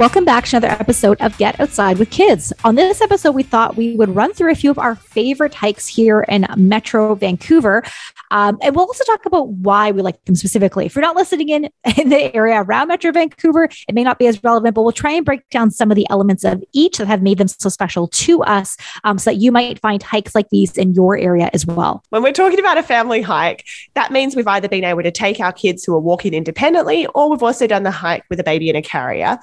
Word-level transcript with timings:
Welcome 0.00 0.24
back 0.24 0.46
to 0.46 0.56
another 0.56 0.72
episode 0.80 1.20
of 1.20 1.36
Get 1.36 1.60
Outside 1.60 1.98
with 1.98 2.08
Kids. 2.08 2.54
On 2.64 2.74
this 2.74 3.02
episode, 3.02 3.32
we 3.32 3.42
thought 3.42 3.76
we 3.76 3.96
would 3.96 4.16
run 4.16 4.32
through 4.32 4.50
a 4.50 4.54
few 4.54 4.70
of 4.70 4.78
our 4.78 4.94
favorite 4.94 5.52
hikes 5.52 5.86
here 5.86 6.22
in 6.22 6.46
Metro 6.56 7.14
Vancouver. 7.14 7.82
Um, 8.30 8.56
and 8.62 8.74
we'll 8.74 8.86
also 8.86 9.04
talk 9.04 9.26
about 9.26 9.48
why 9.48 9.90
we 9.90 10.00
like 10.00 10.24
them 10.24 10.36
specifically. 10.36 10.86
If 10.86 10.94
you're 10.94 11.02
not 11.02 11.16
listening 11.16 11.50
in 11.50 11.64
in 11.98 12.08
the 12.08 12.34
area 12.34 12.62
around 12.62 12.88
Metro 12.88 13.12
Vancouver, 13.12 13.64
it 13.64 13.94
may 13.94 14.02
not 14.02 14.18
be 14.18 14.26
as 14.26 14.42
relevant, 14.42 14.74
but 14.74 14.84
we'll 14.84 14.92
try 14.92 15.10
and 15.10 15.26
break 15.26 15.46
down 15.50 15.70
some 15.70 15.90
of 15.90 15.96
the 15.96 16.06
elements 16.08 16.44
of 16.44 16.64
each 16.72 16.96
that 16.96 17.06
have 17.06 17.20
made 17.20 17.36
them 17.36 17.48
so 17.48 17.68
special 17.68 18.08
to 18.08 18.42
us 18.44 18.78
um, 19.04 19.18
so 19.18 19.28
that 19.28 19.36
you 19.36 19.52
might 19.52 19.80
find 19.80 20.02
hikes 20.02 20.34
like 20.34 20.48
these 20.48 20.78
in 20.78 20.94
your 20.94 21.18
area 21.18 21.50
as 21.52 21.66
well. 21.66 22.02
When 22.08 22.22
we're 22.22 22.32
talking 22.32 22.58
about 22.58 22.78
a 22.78 22.82
family 22.82 23.20
hike, 23.20 23.66
that 23.92 24.12
means 24.12 24.34
we've 24.34 24.46
either 24.46 24.68
been 24.68 24.84
able 24.84 25.02
to 25.02 25.10
take 25.10 25.40
our 25.40 25.52
kids 25.52 25.84
who 25.84 25.94
are 25.94 26.00
walking 26.00 26.32
independently 26.32 27.06
or 27.14 27.28
we've 27.28 27.42
also 27.42 27.66
done 27.66 27.82
the 27.82 27.90
hike 27.90 28.24
with 28.30 28.40
a 28.40 28.44
baby 28.44 28.70
in 28.70 28.76
a 28.76 28.82
carrier. 28.82 29.38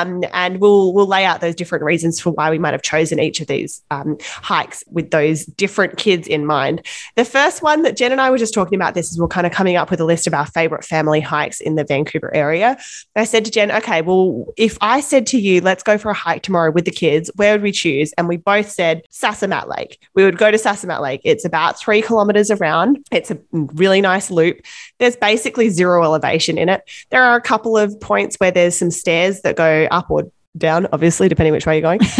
Um, 0.00 0.24
and 0.32 0.60
we'll 0.60 0.92
we'll 0.92 1.06
lay 1.06 1.24
out 1.24 1.40
those 1.40 1.54
different 1.54 1.84
reasons 1.84 2.20
for 2.20 2.30
why 2.30 2.50
we 2.50 2.58
might 2.58 2.72
have 2.72 2.82
chosen 2.82 3.20
each 3.20 3.40
of 3.40 3.46
these 3.46 3.82
um, 3.90 4.16
hikes 4.20 4.82
with 4.90 5.10
those 5.10 5.44
different 5.44 5.96
kids 5.96 6.26
in 6.26 6.46
mind. 6.46 6.86
The 7.16 7.24
first 7.24 7.62
one 7.62 7.82
that 7.82 7.96
Jen 7.96 8.12
and 8.12 8.20
I 8.20 8.30
were 8.30 8.38
just 8.38 8.54
talking 8.54 8.76
about 8.76 8.94
this 8.94 9.10
is 9.10 9.18
we're 9.18 9.28
kind 9.28 9.46
of 9.46 9.52
coming 9.52 9.76
up 9.76 9.90
with 9.90 10.00
a 10.00 10.04
list 10.04 10.26
of 10.26 10.34
our 10.34 10.46
favorite 10.46 10.84
family 10.84 11.20
hikes 11.20 11.60
in 11.60 11.74
the 11.74 11.84
Vancouver 11.84 12.34
area. 12.34 12.78
I 13.16 13.24
said 13.24 13.44
to 13.44 13.50
Jen, 13.50 13.70
okay, 13.70 14.02
well, 14.02 14.46
if 14.56 14.78
I 14.80 15.00
said 15.00 15.26
to 15.28 15.38
you, 15.38 15.60
let's 15.60 15.82
go 15.82 15.98
for 15.98 16.10
a 16.10 16.14
hike 16.14 16.42
tomorrow 16.42 16.70
with 16.70 16.84
the 16.84 16.90
kids, 16.90 17.30
where 17.36 17.52
would 17.52 17.62
we 17.62 17.72
choose? 17.72 18.12
And 18.14 18.28
we 18.28 18.36
both 18.36 18.70
said 18.70 19.02
Sasamat 19.10 19.68
Lake. 19.68 19.98
We 20.14 20.24
would 20.24 20.38
go 20.38 20.50
to 20.50 20.56
Sasamat 20.56 21.00
Lake. 21.00 21.20
It's 21.24 21.44
about 21.44 21.78
three 21.78 22.02
kilometers 22.02 22.50
around. 22.50 23.04
It's 23.10 23.30
a 23.30 23.38
really 23.52 24.00
nice 24.00 24.30
loop. 24.30 24.60
There's 24.98 25.16
basically 25.16 25.68
zero 25.68 26.02
elevation 26.02 26.58
in 26.58 26.68
it. 26.68 26.82
There 27.10 27.22
are 27.22 27.36
a 27.36 27.42
couple 27.42 27.76
of 27.76 27.98
points 28.00 28.36
where 28.36 28.50
there's 28.50 28.76
some 28.76 28.90
stairs 28.90 29.42
that 29.42 29.56
go 29.56 29.88
up 29.90 30.10
or 30.10 30.30
down, 30.56 30.86
obviously, 30.92 31.28
depending 31.28 31.52
which 31.52 31.66
way 31.66 31.74
you're 31.74 31.82
going. 31.82 32.00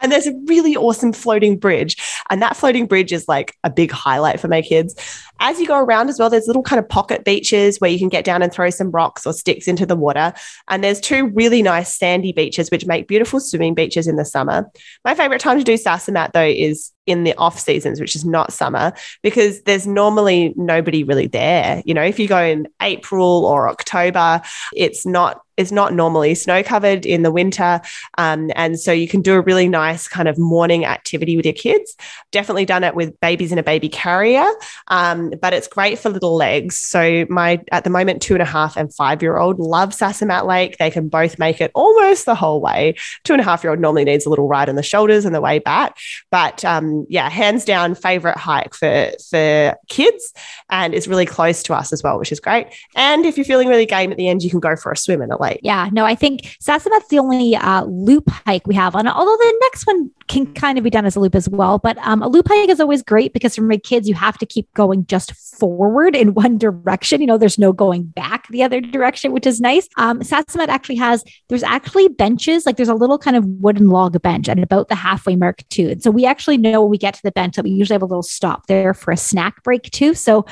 and 0.00 0.12
there's 0.12 0.26
a 0.26 0.34
really 0.46 0.76
awesome 0.76 1.12
floating 1.12 1.58
bridge. 1.58 1.96
And 2.30 2.40
that 2.42 2.56
floating 2.56 2.86
bridge 2.86 3.12
is 3.12 3.28
like 3.28 3.56
a 3.64 3.70
big 3.70 3.90
highlight 3.90 4.40
for 4.40 4.48
my 4.48 4.62
kids. 4.62 4.94
As 5.40 5.60
you 5.60 5.66
go 5.66 5.78
around 5.78 6.08
as 6.08 6.18
well, 6.18 6.30
there's 6.30 6.46
little 6.46 6.62
kind 6.62 6.78
of 6.78 6.88
pocket 6.88 7.24
beaches 7.24 7.78
where 7.78 7.90
you 7.90 7.98
can 7.98 8.08
get 8.08 8.24
down 8.24 8.42
and 8.42 8.52
throw 8.52 8.70
some 8.70 8.90
rocks 8.90 9.26
or 9.26 9.32
sticks 9.32 9.68
into 9.68 9.86
the 9.86 9.96
water. 9.96 10.32
And 10.68 10.82
there's 10.82 11.00
two 11.00 11.28
really 11.28 11.62
nice 11.62 11.94
sandy 11.94 12.32
beaches, 12.32 12.70
which 12.70 12.86
make 12.86 13.08
beautiful 13.08 13.40
swimming 13.40 13.74
beaches 13.74 14.06
in 14.06 14.16
the 14.16 14.24
summer. 14.24 14.66
My 15.04 15.14
favorite 15.14 15.40
time 15.40 15.58
to 15.58 15.64
do 15.64 15.74
Sasamat, 15.74 16.32
though, 16.32 16.44
is 16.44 16.92
in 17.08 17.24
the 17.24 17.34
off 17.36 17.58
seasons, 17.58 18.00
which 18.00 18.14
is 18.14 18.24
not 18.24 18.52
summer, 18.52 18.92
because 19.22 19.62
there's 19.62 19.86
normally 19.86 20.52
nobody 20.56 21.02
really 21.02 21.26
there. 21.26 21.82
You 21.84 21.94
know, 21.94 22.02
if 22.02 22.18
you 22.18 22.28
go 22.28 22.42
in 22.42 22.68
April 22.82 23.46
or 23.46 23.68
October, 23.68 24.42
it's 24.74 25.06
not 25.06 25.42
it's 25.58 25.72
not 25.72 25.92
normally 25.92 26.34
snow 26.36 26.62
covered 26.62 27.04
in 27.04 27.24
the 27.24 27.32
winter. 27.32 27.80
Um, 28.16 28.50
and 28.54 28.78
so 28.78 28.92
you 28.92 29.08
can 29.08 29.20
do 29.22 29.34
a 29.34 29.40
really 29.40 29.68
nice 29.68 30.06
kind 30.06 30.28
of 30.28 30.38
morning 30.38 30.84
activity 30.86 31.36
with 31.36 31.44
your 31.44 31.52
kids. 31.52 31.96
Definitely 32.30 32.64
done 32.64 32.84
it 32.84 32.94
with 32.94 33.18
babies 33.20 33.50
in 33.50 33.58
a 33.58 33.62
baby 33.64 33.88
carrier, 33.88 34.46
um, 34.86 35.32
but 35.42 35.52
it's 35.52 35.66
great 35.66 35.98
for 35.98 36.10
little 36.10 36.36
legs. 36.36 36.76
So 36.76 37.26
my, 37.28 37.60
at 37.72 37.82
the 37.82 37.90
moment, 37.90 38.22
two 38.22 38.34
and 38.34 38.42
a 38.42 38.46
half 38.46 38.76
and 38.76 38.94
five 38.94 39.20
year 39.20 39.36
old 39.36 39.58
love 39.58 39.90
Sasamat 39.90 40.46
Lake. 40.46 40.78
They 40.78 40.92
can 40.92 41.08
both 41.08 41.40
make 41.40 41.60
it 41.60 41.72
almost 41.74 42.24
the 42.24 42.36
whole 42.36 42.60
way. 42.60 42.94
Two 43.24 43.32
and 43.32 43.40
a 43.40 43.44
half 43.44 43.64
year 43.64 43.72
old 43.72 43.80
normally 43.80 44.04
needs 44.04 44.26
a 44.26 44.30
little 44.30 44.46
ride 44.46 44.68
on 44.68 44.76
the 44.76 44.82
shoulders 44.84 45.24
and 45.24 45.34
the 45.34 45.40
way 45.40 45.58
back. 45.58 45.98
But 46.30 46.64
um, 46.64 46.97
yeah, 47.08 47.28
hands 47.28 47.64
down 47.64 47.94
favorite 47.94 48.36
hike 48.36 48.74
for 48.74 49.10
for 49.30 49.76
kids, 49.88 50.32
and 50.70 50.94
it's 50.94 51.06
really 51.06 51.26
close 51.26 51.62
to 51.64 51.74
us 51.74 51.92
as 51.92 52.02
well, 52.02 52.18
which 52.18 52.32
is 52.32 52.40
great. 52.40 52.66
And 52.96 53.26
if 53.26 53.36
you're 53.36 53.44
feeling 53.44 53.68
really 53.68 53.86
game 53.86 54.10
at 54.10 54.16
the 54.16 54.28
end, 54.28 54.42
you 54.42 54.50
can 54.50 54.60
go 54.60 54.76
for 54.76 54.92
a 54.92 54.96
swim 54.96 55.22
in 55.22 55.30
a 55.30 55.40
lake. 55.40 55.60
Yeah, 55.62 55.88
no, 55.92 56.04
I 56.04 56.14
think 56.14 56.56
Sasamat's 56.62 57.08
the 57.08 57.18
only 57.18 57.56
uh, 57.56 57.84
loop 57.84 58.28
hike 58.46 58.66
we 58.66 58.74
have 58.74 58.94
on. 58.94 59.06
Although 59.06 59.36
the 59.36 59.58
next 59.62 59.86
one 59.86 60.10
can 60.28 60.52
kind 60.54 60.78
of 60.78 60.84
be 60.84 60.90
done 60.90 61.06
as 61.06 61.16
a 61.16 61.20
loop 61.20 61.34
as 61.34 61.48
well, 61.48 61.78
but 61.78 61.98
um, 61.98 62.22
a 62.22 62.28
loop 62.28 62.48
hike 62.48 62.68
is 62.68 62.80
always 62.80 63.02
great 63.02 63.32
because 63.32 63.56
for 63.56 63.62
my 63.62 63.78
kids, 63.78 64.08
you 64.08 64.14
have 64.14 64.38
to 64.38 64.46
keep 64.46 64.72
going 64.74 65.06
just 65.06 65.32
forward 65.34 66.14
in 66.14 66.34
one 66.34 66.58
direction. 66.58 67.20
You 67.20 67.26
know, 67.26 67.38
there's 67.38 67.58
no 67.58 67.72
going 67.72 68.04
back 68.04 68.48
the 68.48 68.62
other 68.62 68.80
direction, 68.80 69.32
which 69.32 69.46
is 69.46 69.60
nice. 69.60 69.88
Um, 69.96 70.20
Sasamat 70.20 70.68
actually 70.68 70.96
has 70.96 71.24
there's 71.48 71.62
actually 71.62 72.08
benches, 72.08 72.66
like 72.66 72.76
there's 72.76 72.88
a 72.88 72.94
little 72.94 73.18
kind 73.18 73.36
of 73.36 73.44
wooden 73.44 73.88
log 73.88 74.20
bench 74.22 74.48
at 74.48 74.58
about 74.58 74.88
the 74.88 74.94
halfway 74.94 75.36
mark 75.36 75.66
too. 75.68 75.90
And 75.90 76.02
so 76.02 76.10
we 76.10 76.24
actually 76.26 76.58
know 76.58 76.82
when 76.82 76.90
we 76.90 76.98
get 76.98 77.14
to 77.14 77.22
the 77.22 77.32
bench 77.32 77.56
that 77.56 77.64
we 77.64 77.70
usually 77.70 77.94
have 77.94 78.02
a 78.02 78.06
little 78.06 78.22
stop 78.22 78.66
there 78.66 78.94
for 78.94 79.10
a 79.10 79.16
snack 79.16 79.62
break 79.62 79.90
too. 79.90 80.14
So, 80.14 80.46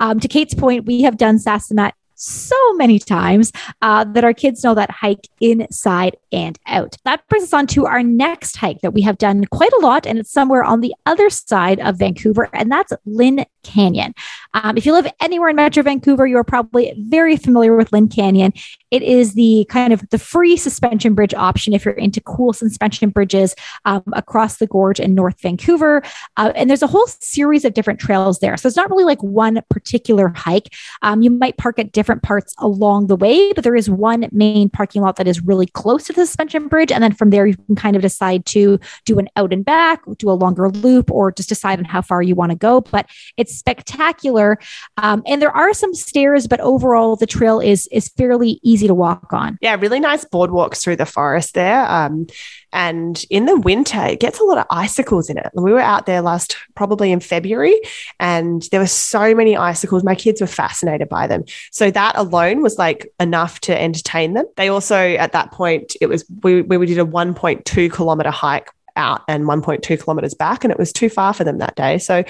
um, 0.00 0.20
to 0.20 0.28
Kate's 0.28 0.54
point, 0.54 0.86
we 0.86 1.02
have 1.02 1.16
done 1.16 1.38
Sasamat 1.38 1.92
so 2.20 2.74
many 2.74 2.98
times 2.98 3.52
uh, 3.82 4.04
that 4.04 4.24
our 4.24 4.34
kids 4.34 4.62
know 4.62 4.74
that 4.74 4.90
hike 4.90 5.28
inside 5.40 6.16
and 6.32 6.58
out. 6.66 6.96
That 7.04 7.26
brings 7.28 7.44
us 7.44 7.52
on 7.52 7.66
to 7.68 7.86
our 7.86 8.02
next 8.02 8.56
hike 8.56 8.80
that 8.82 8.92
we 8.92 9.02
have 9.02 9.18
done 9.18 9.44
quite 9.46 9.72
a 9.72 9.80
lot, 9.80 10.06
and 10.06 10.18
it's 10.18 10.32
somewhere 10.32 10.62
on 10.62 10.80
the 10.80 10.94
other 11.06 11.30
side 11.30 11.80
of 11.80 11.98
Vancouver, 11.98 12.48
and 12.52 12.70
that's 12.70 12.92
Lynn 13.06 13.44
Canyon. 13.62 14.14
Um, 14.54 14.76
if 14.76 14.84
you 14.84 14.92
live 14.92 15.06
anywhere 15.20 15.50
in 15.50 15.56
Metro 15.56 15.82
Vancouver, 15.82 16.26
you're 16.26 16.44
probably 16.44 16.92
very 16.96 17.36
familiar 17.36 17.76
with 17.76 17.92
Lynn 17.92 18.08
Canyon. 18.08 18.52
It 18.90 19.02
is 19.02 19.34
the 19.34 19.66
kind 19.68 19.92
of 19.92 20.08
the 20.10 20.18
free 20.18 20.56
suspension 20.56 21.14
bridge 21.14 21.34
option 21.34 21.72
if 21.72 21.84
you're 21.84 21.94
into 21.94 22.20
cool 22.20 22.52
suspension 22.52 23.10
bridges 23.10 23.54
um, 23.84 24.02
across 24.12 24.56
the 24.56 24.66
gorge 24.66 24.98
in 24.98 25.14
North 25.14 25.40
Vancouver. 25.40 26.02
Uh, 26.36 26.52
and 26.56 26.68
there's 26.68 26.82
a 26.82 26.88
whole 26.88 27.06
series 27.06 27.64
of 27.64 27.74
different 27.74 28.00
trails 28.00 28.40
there. 28.40 28.56
So 28.56 28.66
it's 28.66 28.76
not 28.76 28.90
really 28.90 29.04
like 29.04 29.22
one 29.22 29.60
particular 29.70 30.28
hike. 30.28 30.74
Um, 31.02 31.22
you 31.22 31.30
might 31.30 31.56
park 31.56 31.78
at 31.78 31.92
different 31.92 32.22
parts 32.22 32.54
along 32.58 33.06
the 33.06 33.16
way, 33.16 33.52
but 33.52 33.62
there 33.62 33.76
is 33.76 33.88
one 33.88 34.28
main 34.32 34.68
parking 34.68 35.02
lot 35.02 35.16
that 35.16 35.28
is 35.28 35.40
really 35.40 35.66
close 35.66 36.04
to 36.04 36.12
the 36.12 36.26
suspension 36.26 36.66
bridge. 36.68 36.90
And 36.90 37.02
then 37.02 37.12
from 37.12 37.30
there, 37.30 37.46
you 37.46 37.56
can 37.56 37.76
kind 37.76 37.94
of 37.94 38.02
decide 38.02 38.44
to 38.46 38.80
do 39.04 39.18
an 39.18 39.28
out 39.36 39.52
and 39.52 39.64
back, 39.64 40.02
do 40.18 40.30
a 40.30 40.32
longer 40.32 40.68
loop, 40.70 41.10
or 41.10 41.30
just 41.30 41.48
decide 41.48 41.78
on 41.78 41.84
how 41.84 42.02
far 42.02 42.22
you 42.22 42.34
want 42.34 42.50
to 42.50 42.56
go. 42.56 42.80
But 42.80 43.06
it's 43.36 43.49
spectacular. 43.56 44.58
Um, 44.96 45.22
and 45.26 45.40
there 45.40 45.56
are 45.56 45.72
some 45.74 45.94
stairs, 45.94 46.46
but 46.46 46.60
overall, 46.60 47.16
the 47.16 47.26
trail 47.26 47.60
is 47.60 47.88
is 47.92 48.08
fairly 48.08 48.58
easy 48.62 48.80
easy 48.80 48.88
to 48.88 48.94
walk 48.94 49.32
on. 49.32 49.58
Yeah, 49.60 49.76
really 49.76 50.00
nice 50.00 50.24
boardwalks 50.24 50.82
through 50.82 50.96
the 50.96 51.06
forest 51.06 51.54
there. 51.54 51.84
Um, 51.90 52.26
and 52.72 53.22
in 53.30 53.44
the 53.46 53.58
winter, 53.58 54.00
it 54.06 54.20
gets 54.20 54.40
a 54.40 54.44
lot 54.44 54.58
of 54.58 54.66
icicles 54.70 55.28
in 55.28 55.36
it. 55.36 55.50
We 55.54 55.72
were 55.72 55.80
out 55.80 56.06
there 56.06 56.22
last, 56.22 56.56
probably 56.74 57.12
in 57.12 57.20
February, 57.20 57.78
and 58.18 58.62
there 58.70 58.80
were 58.80 58.86
so 58.86 59.34
many 59.34 59.56
icicles. 59.56 60.04
My 60.04 60.14
kids 60.14 60.40
were 60.40 60.46
fascinated 60.46 61.08
by 61.08 61.26
them. 61.26 61.44
So 61.72 61.90
that 61.90 62.16
alone 62.16 62.62
was 62.62 62.78
like 62.78 63.12
enough 63.18 63.60
to 63.62 63.78
entertain 63.78 64.34
them. 64.34 64.46
They 64.56 64.68
also, 64.68 64.96
at 64.96 65.32
that 65.32 65.52
point, 65.52 65.96
it 66.00 66.06
was, 66.06 66.24
we, 66.42 66.62
we 66.62 66.86
did 66.86 66.98
a 66.98 67.04
1.2 67.04 67.92
kilometer 67.92 68.30
hike 68.30 68.70
out 68.96 69.22
and 69.28 69.44
1.2 69.44 70.02
kilometers 70.02 70.34
back, 70.34 70.64
and 70.64 70.72
it 70.72 70.78
was 70.78 70.92
too 70.92 71.08
far 71.08 71.32
for 71.32 71.44
them 71.44 71.58
that 71.58 71.76
day. 71.76 71.98
So 71.98 72.24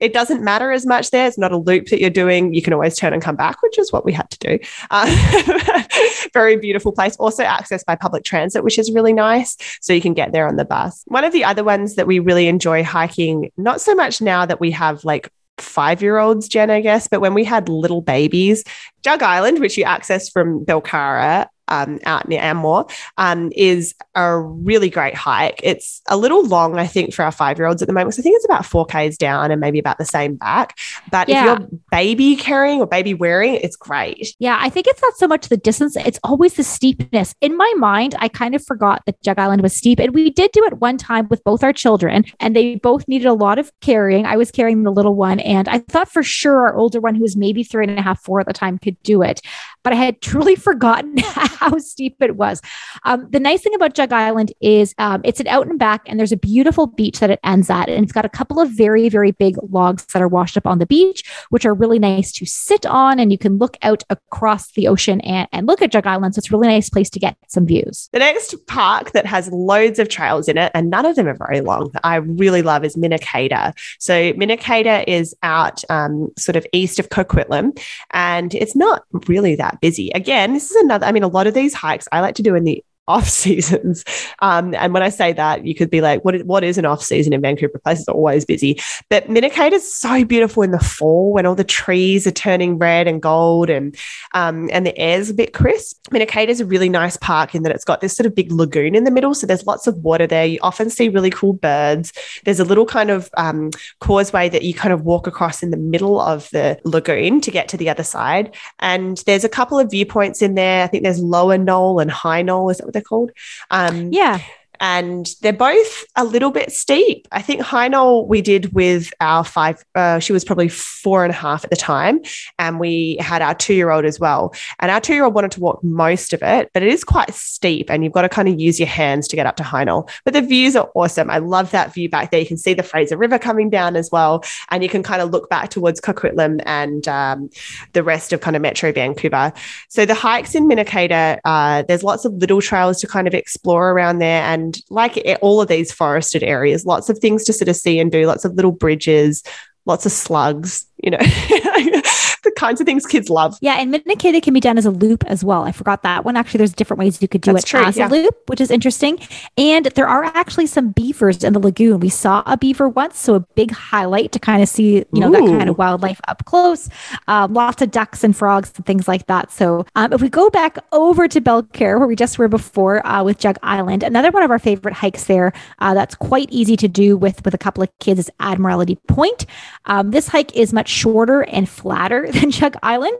it 0.00 0.12
doesn't 0.12 0.42
matter 0.42 0.70
as 0.70 0.86
much 0.86 1.10
there. 1.10 1.26
It's 1.26 1.38
not 1.38 1.52
a 1.52 1.56
loop 1.56 1.86
that 1.86 2.00
you're 2.00 2.10
doing. 2.10 2.54
You 2.54 2.62
can 2.62 2.72
always 2.72 2.96
turn 2.96 3.12
and 3.12 3.22
come 3.22 3.36
back, 3.36 3.62
which 3.62 3.78
is 3.78 3.92
what 3.92 4.04
we 4.04 4.12
had 4.12 4.30
to 4.30 4.38
do. 4.38 4.58
Uh, 4.90 5.82
very 6.32 6.56
beautiful 6.56 6.92
place. 6.92 7.16
Also 7.16 7.44
accessed 7.44 7.84
by 7.84 7.96
public 7.96 8.24
transit, 8.24 8.64
which 8.64 8.78
is 8.78 8.92
really 8.92 9.12
nice. 9.12 9.56
So 9.80 9.92
you 9.92 10.00
can 10.00 10.14
get 10.14 10.32
there 10.32 10.48
on 10.48 10.56
the 10.56 10.64
bus. 10.64 11.02
One 11.06 11.24
of 11.24 11.32
the 11.32 11.44
other 11.44 11.64
ones 11.64 11.96
that 11.96 12.06
we 12.06 12.18
really 12.18 12.48
enjoy 12.48 12.84
hiking, 12.84 13.50
not 13.56 13.80
so 13.80 13.94
much 13.94 14.20
now 14.20 14.46
that 14.46 14.60
we 14.60 14.70
have 14.72 15.04
like 15.04 15.30
five 15.58 16.02
year 16.02 16.18
olds, 16.18 16.48
Jen, 16.48 16.70
I 16.70 16.80
guess. 16.80 17.08
But 17.08 17.20
when 17.20 17.34
we 17.34 17.44
had 17.44 17.68
little 17.68 18.00
babies, 18.00 18.64
Jug 19.02 19.22
Island, 19.22 19.60
which 19.60 19.76
you 19.76 19.84
access 19.84 20.28
from 20.28 20.64
Belcarra, 20.64 21.48
um, 21.68 21.98
out 22.04 22.28
near 22.28 22.40
Anmore, 22.40 22.86
um, 23.18 23.50
is 23.54 23.94
a 24.14 24.38
really 24.38 24.90
great 24.90 25.14
hike. 25.14 25.60
It's 25.62 26.02
a 26.08 26.16
little 26.16 26.46
long, 26.46 26.78
I 26.78 26.86
think, 26.86 27.14
for 27.14 27.24
our 27.24 27.32
five 27.32 27.58
year 27.58 27.66
olds 27.66 27.82
at 27.82 27.88
the 27.88 27.94
moment. 27.94 28.14
So 28.14 28.20
I 28.20 28.22
think 28.22 28.36
it's 28.36 28.44
about 28.44 28.66
four 28.66 28.86
Ks 28.86 29.16
down 29.16 29.50
and 29.50 29.60
maybe 29.60 29.78
about 29.78 29.98
the 29.98 30.04
same 30.04 30.36
back. 30.36 30.76
But 31.10 31.28
yeah. 31.28 31.40
if 31.54 31.60
you're 31.60 31.68
baby 31.90 32.36
carrying 32.36 32.80
or 32.80 32.86
baby 32.86 33.14
wearing, 33.14 33.54
it's 33.54 33.76
great. 33.76 34.34
Yeah, 34.38 34.58
I 34.60 34.68
think 34.68 34.86
it's 34.86 35.02
not 35.02 35.14
so 35.16 35.26
much 35.26 35.48
the 35.48 35.56
distance, 35.56 35.96
it's 35.96 36.18
always 36.22 36.54
the 36.54 36.64
steepness. 36.64 37.34
In 37.40 37.56
my 37.56 37.72
mind, 37.76 38.14
I 38.18 38.28
kind 38.28 38.54
of 38.54 38.64
forgot 38.64 39.02
that 39.06 39.20
Jug 39.22 39.38
Island 39.38 39.62
was 39.62 39.76
steep. 39.76 39.98
And 39.98 40.14
we 40.14 40.30
did 40.30 40.52
do 40.52 40.64
it 40.64 40.78
one 40.78 40.98
time 40.98 41.28
with 41.28 41.42
both 41.44 41.62
our 41.62 41.72
children, 41.72 42.24
and 42.40 42.54
they 42.54 42.76
both 42.76 43.06
needed 43.08 43.26
a 43.26 43.34
lot 43.34 43.58
of 43.58 43.72
carrying. 43.80 44.26
I 44.26 44.36
was 44.36 44.50
carrying 44.50 44.82
the 44.82 44.92
little 44.92 45.14
one, 45.14 45.40
and 45.40 45.68
I 45.68 45.78
thought 45.78 46.10
for 46.10 46.22
sure 46.22 46.68
our 46.68 46.76
older 46.76 47.00
one, 47.00 47.14
who 47.14 47.22
was 47.22 47.36
maybe 47.36 47.64
three 47.64 47.84
and 47.84 47.98
a 47.98 48.02
half, 48.02 48.22
four 48.22 48.40
at 48.40 48.46
the 48.46 48.52
time, 48.52 48.78
could 48.78 49.00
do 49.02 49.22
it. 49.22 49.40
But 49.82 49.92
I 49.92 49.96
had 49.96 50.20
truly 50.20 50.54
forgotten 50.64 51.16
how 51.60 51.78
steep 51.78 52.16
it 52.20 52.36
was. 52.36 52.60
Um, 53.04 53.26
the 53.30 53.40
nice 53.40 53.62
thing 53.62 53.74
about 53.74 53.94
Jug 53.94 54.12
Island 54.12 54.52
is 54.60 54.94
um, 54.98 55.20
it's 55.24 55.40
an 55.40 55.48
out 55.48 55.66
and 55.66 55.78
back, 55.78 56.02
and 56.06 56.18
there's 56.18 56.32
a 56.32 56.36
beautiful 56.36 56.86
beach 56.86 57.20
that 57.20 57.30
it 57.30 57.40
ends 57.44 57.70
at. 57.70 57.88
And 57.88 58.04
it's 58.04 58.12
got 58.12 58.24
a 58.24 58.28
couple 58.28 58.60
of 58.60 58.70
very, 58.70 59.08
very 59.08 59.30
big 59.32 59.56
logs 59.70 60.04
that 60.06 60.22
are 60.22 60.28
washed 60.28 60.56
up 60.56 60.66
on 60.66 60.78
the 60.78 60.86
beach, 60.86 61.24
which 61.50 61.64
are 61.64 61.74
really 61.74 61.98
nice 61.98 62.32
to 62.32 62.46
sit 62.46 62.86
on. 62.86 63.18
And 63.18 63.30
you 63.32 63.38
can 63.38 63.58
look 63.58 63.76
out 63.82 64.02
across 64.10 64.72
the 64.72 64.88
ocean 64.88 65.20
and, 65.22 65.48
and 65.52 65.66
look 65.66 65.82
at 65.82 65.92
Jug 65.92 66.06
Island. 66.06 66.34
So 66.34 66.40
it's 66.40 66.50
a 66.50 66.56
really 66.56 66.68
nice 66.68 66.90
place 66.90 67.10
to 67.10 67.18
get 67.18 67.36
some 67.48 67.66
views. 67.66 68.08
The 68.12 68.18
next 68.18 68.54
park 68.66 69.12
that 69.12 69.26
has 69.26 69.48
loads 69.50 69.98
of 69.98 70.08
trails 70.08 70.48
in 70.48 70.58
it, 70.58 70.72
and 70.74 70.90
none 70.90 71.06
of 71.06 71.16
them 71.16 71.28
are 71.28 71.36
very 71.36 71.60
long, 71.60 71.90
that 71.92 72.02
I 72.04 72.16
really 72.16 72.62
love 72.62 72.84
is 72.84 72.96
Minnekhada. 72.96 73.72
So 73.98 74.32
Minnekhada 74.32 75.04
is 75.06 75.34
out 75.42 75.82
um, 75.90 76.30
sort 76.38 76.56
of 76.56 76.66
east 76.72 76.98
of 76.98 77.08
Coquitlam, 77.08 77.78
and 78.12 78.54
it's 78.54 78.76
not 78.76 79.04
really 79.28 79.54
that 79.56 79.80
busy. 79.80 80.10
Again, 80.14 80.52
this 80.52 80.70
is 80.70 80.76
another, 80.76 81.06
I 81.06 81.12
mean, 81.12 81.22
a 81.22 81.28
lot 81.28 81.43
lot 81.44 81.48
of 81.48 81.54
these 81.54 81.74
hikes. 81.74 82.08
I 82.10 82.20
like 82.20 82.36
to 82.36 82.42
do 82.42 82.54
in 82.54 82.64
the 82.64 82.82
off 83.06 83.28
seasons. 83.44 84.04
Um, 84.40 84.74
and 84.74 84.92
when 84.92 85.02
I 85.02 85.08
say 85.08 85.32
that, 85.32 85.66
you 85.66 85.74
could 85.74 85.90
be 85.90 86.00
like, 86.00 86.24
what 86.24 86.34
is, 86.34 86.44
what 86.44 86.64
is 86.64 86.78
an 86.78 86.86
off 86.86 87.02
season 87.02 87.32
in 87.32 87.40
Vancouver? 87.40 87.78
Places 87.78 88.08
are 88.08 88.14
always 88.14 88.44
busy. 88.44 88.80
But 89.10 89.28
Minnekhada 89.28 89.72
is 89.72 89.94
so 89.94 90.24
beautiful 90.24 90.62
in 90.62 90.70
the 90.70 90.78
fall 90.78 91.32
when 91.32 91.46
all 91.46 91.54
the 91.54 91.64
trees 91.64 92.26
are 92.26 92.32
turning 92.32 92.78
red 92.78 93.06
and 93.06 93.20
gold 93.20 93.70
and 93.70 93.96
um, 94.32 94.68
and 94.72 94.86
the 94.86 94.96
air's 94.98 95.30
a 95.30 95.34
bit 95.34 95.52
crisp. 95.52 96.00
Minnekhada 96.10 96.48
is 96.48 96.60
a 96.60 96.66
really 96.66 96.88
nice 96.88 97.16
park 97.16 97.54
in 97.54 97.62
that 97.62 97.72
it's 97.72 97.84
got 97.84 98.00
this 98.00 98.16
sort 98.16 98.26
of 98.26 98.34
big 98.34 98.50
lagoon 98.50 98.94
in 98.94 99.04
the 99.04 99.10
middle. 99.10 99.34
So 99.34 99.46
there's 99.46 99.66
lots 99.66 99.86
of 99.86 99.96
water 99.98 100.26
there. 100.26 100.46
You 100.46 100.58
often 100.62 100.90
see 100.90 101.08
really 101.08 101.30
cool 101.30 101.52
birds. 101.52 102.12
There's 102.44 102.60
a 102.60 102.64
little 102.64 102.86
kind 102.86 103.10
of 103.10 103.30
um, 103.36 103.70
causeway 104.00 104.48
that 104.48 104.62
you 104.62 104.74
kind 104.74 104.92
of 104.92 105.02
walk 105.02 105.26
across 105.26 105.62
in 105.62 105.70
the 105.70 105.76
middle 105.76 106.20
of 106.20 106.48
the 106.50 106.78
lagoon 106.84 107.40
to 107.42 107.50
get 107.50 107.68
to 107.68 107.76
the 107.76 107.88
other 107.88 108.02
side. 108.02 108.54
And 108.78 109.18
there's 109.26 109.44
a 109.44 109.48
couple 109.48 109.78
of 109.78 109.90
viewpoints 109.90 110.42
in 110.42 110.54
there. 110.54 110.84
I 110.84 110.86
think 110.86 111.02
there's 111.02 111.20
Lower 111.20 111.58
Knoll 111.58 112.00
and 112.00 112.10
High 112.10 112.42
Knoll. 112.42 112.70
Is 112.70 112.78
that 112.78 112.93
they're 112.94 113.02
called. 113.02 113.30
Um, 113.70 114.12
yeah 114.12 114.40
and 114.80 115.28
they're 115.42 115.52
both 115.52 116.04
a 116.16 116.24
little 116.24 116.50
bit 116.50 116.72
steep. 116.72 117.28
I 117.32 117.42
think 117.42 117.60
Knoll 117.72 118.26
we 118.26 118.42
did 118.42 118.72
with 118.72 119.12
our 119.20 119.44
five, 119.44 119.84
uh, 119.94 120.18
she 120.18 120.32
was 120.32 120.44
probably 120.44 120.68
four 120.68 121.24
and 121.24 121.30
a 121.30 121.36
half 121.36 121.64
at 121.64 121.70
the 121.70 121.76
time, 121.76 122.20
and 122.58 122.80
we 122.80 123.16
had 123.20 123.42
our 123.42 123.54
two 123.54 123.74
year 123.74 123.90
old 123.90 124.04
as 124.04 124.18
well. 124.18 124.54
And 124.80 124.90
our 124.90 125.00
two 125.00 125.14
year 125.14 125.24
old 125.24 125.34
wanted 125.34 125.52
to 125.52 125.60
walk 125.60 125.82
most 125.82 126.32
of 126.32 126.42
it, 126.42 126.70
but 126.72 126.82
it 126.82 126.88
is 126.88 127.04
quite 127.04 127.34
steep, 127.34 127.90
and 127.90 128.04
you've 128.04 128.12
got 128.12 128.22
to 128.22 128.28
kind 128.28 128.48
of 128.48 128.58
use 128.58 128.78
your 128.78 128.88
hands 128.88 129.28
to 129.28 129.36
get 129.36 129.46
up 129.46 129.56
to 129.56 129.84
Knoll. 129.84 130.08
But 130.24 130.34
the 130.34 130.42
views 130.42 130.76
are 130.76 130.90
awesome. 130.94 131.30
I 131.30 131.38
love 131.38 131.70
that 131.72 131.92
view 131.92 132.08
back 132.08 132.30
there. 132.30 132.40
You 132.40 132.46
can 132.46 132.56
see 132.56 132.74
the 132.74 132.82
Fraser 132.82 133.16
River 133.16 133.38
coming 133.38 133.70
down 133.70 133.96
as 133.96 134.10
well, 134.10 134.44
and 134.70 134.82
you 134.82 134.88
can 134.88 135.02
kind 135.02 135.20
of 135.20 135.30
look 135.30 135.48
back 135.50 135.70
towards 135.70 136.00
Coquitlam 136.00 136.62
and 136.66 137.06
um, 137.08 137.50
the 137.92 138.02
rest 138.02 138.32
of 138.32 138.40
kind 138.40 138.56
of 138.56 138.62
Metro 138.62 138.92
Vancouver. 138.92 139.52
So 139.88 140.06
the 140.06 140.14
hikes 140.14 140.54
in 140.54 140.68
Minnekhada, 140.68 141.40
uh, 141.44 141.82
there's 141.82 142.02
lots 142.02 142.24
of 142.24 142.32
little 142.34 142.60
trails 142.60 143.00
to 143.00 143.06
kind 143.06 143.26
of 143.26 143.34
explore 143.34 143.90
around 143.90 144.18
there, 144.18 144.42
and 144.42 144.63
and 144.64 144.78
like 144.90 145.20
eh, 145.24 145.36
all 145.42 145.60
of 145.60 145.68
these 145.68 145.92
forested 145.92 146.42
areas, 146.42 146.86
lots 146.86 147.08
of 147.08 147.18
things 147.18 147.44
to 147.44 147.52
sort 147.52 147.68
of 147.68 147.76
see 147.76 148.00
and 148.00 148.10
do, 148.10 148.26
lots 148.26 148.44
of 148.44 148.54
little 148.54 148.72
bridges, 148.72 149.42
lots 149.86 150.06
of 150.06 150.12
slugs, 150.12 150.86
you 150.98 151.10
know, 151.10 151.18
the 151.18 152.52
kinds 152.56 152.80
of 152.80 152.86
things 152.86 153.06
kids 153.06 153.28
love. 153.28 153.56
Yeah, 153.60 153.74
and 153.74 153.92
Minnekhada 153.92 154.42
can 154.42 154.54
be 154.54 154.60
done 154.60 154.78
as 154.78 154.86
a 154.86 154.90
loop 154.90 155.24
as 155.26 155.44
well. 155.44 155.64
I 155.64 155.72
forgot 155.72 156.02
that 156.02 156.24
one. 156.24 156.36
Actually, 156.36 156.58
there's 156.58 156.72
different 156.72 156.98
ways 156.98 157.20
you 157.20 157.28
could 157.28 157.40
do 157.40 157.52
That's 157.52 157.64
it 157.64 157.68
true, 157.68 157.84
as 157.84 157.96
yeah. 157.96 158.08
a 158.08 158.10
loop, 158.10 158.34
which 158.48 158.60
is 158.60 158.70
interesting. 158.70 159.18
And 159.56 159.86
there 159.86 160.08
are 160.08 160.24
actually 160.24 160.66
some 160.66 160.90
beavers 160.90 161.44
in 161.44 161.52
the 161.52 161.58
lagoon. 161.58 162.00
We 162.00 162.08
saw 162.08 162.42
a 162.46 162.56
beaver 162.56 162.88
once, 162.88 163.18
so 163.18 163.34
a 163.34 163.40
big 163.40 163.70
highlight 163.70 164.32
to 164.32 164.38
kind 164.38 164.62
of 164.62 164.68
see, 164.68 165.04
you 165.12 165.20
know, 165.20 165.28
Ooh. 165.28 165.32
that 165.32 165.58
kind 165.58 165.68
of 165.68 165.78
wildlife 165.78 166.20
up 166.28 166.44
close. 166.46 166.88
Um, 167.28 167.52
lots 167.52 167.82
of 167.82 167.90
ducks 167.90 168.24
and 168.24 168.36
frogs 168.36 168.72
and 168.76 168.86
things 168.86 169.06
like 169.06 169.26
that. 169.26 169.52
So 169.52 169.86
um, 169.94 170.12
if 170.12 170.22
we 170.22 170.28
go 170.28 170.48
back 170.50 170.78
over 170.92 171.28
to 171.28 171.40
Belcarra, 171.40 171.98
where 171.98 172.08
we 172.08 172.16
just 172.16 172.38
were 172.38 172.48
before 172.48 173.06
uh, 173.06 173.22
with 173.22 173.38
Jug 173.38 173.58
Island, 173.62 174.02
another 174.02 174.30
one 174.30 174.42
of 174.42 174.50
our 174.50 174.58
favorite 174.58 174.94
hikes 174.94 175.24
there 175.24 175.52
uh, 175.80 175.94
that's 175.94 176.14
quite 176.14 176.48
easy 176.50 176.76
to 176.76 176.88
do 176.88 177.16
with 177.16 177.44
with 177.44 177.54
a 177.54 177.58
couple 177.58 177.82
of 177.82 177.90
kids 178.00 178.20
is 178.20 178.30
Admiralty 178.40 178.96
Point. 179.08 179.46
Um, 179.86 180.10
this 180.10 180.28
hike 180.28 180.54
is 180.56 180.72
much 180.72 180.88
shorter 180.88 181.42
and 181.42 181.68
flatter 181.68 182.30
than 182.32 182.50
Jug 182.50 182.76
Island. 182.82 183.18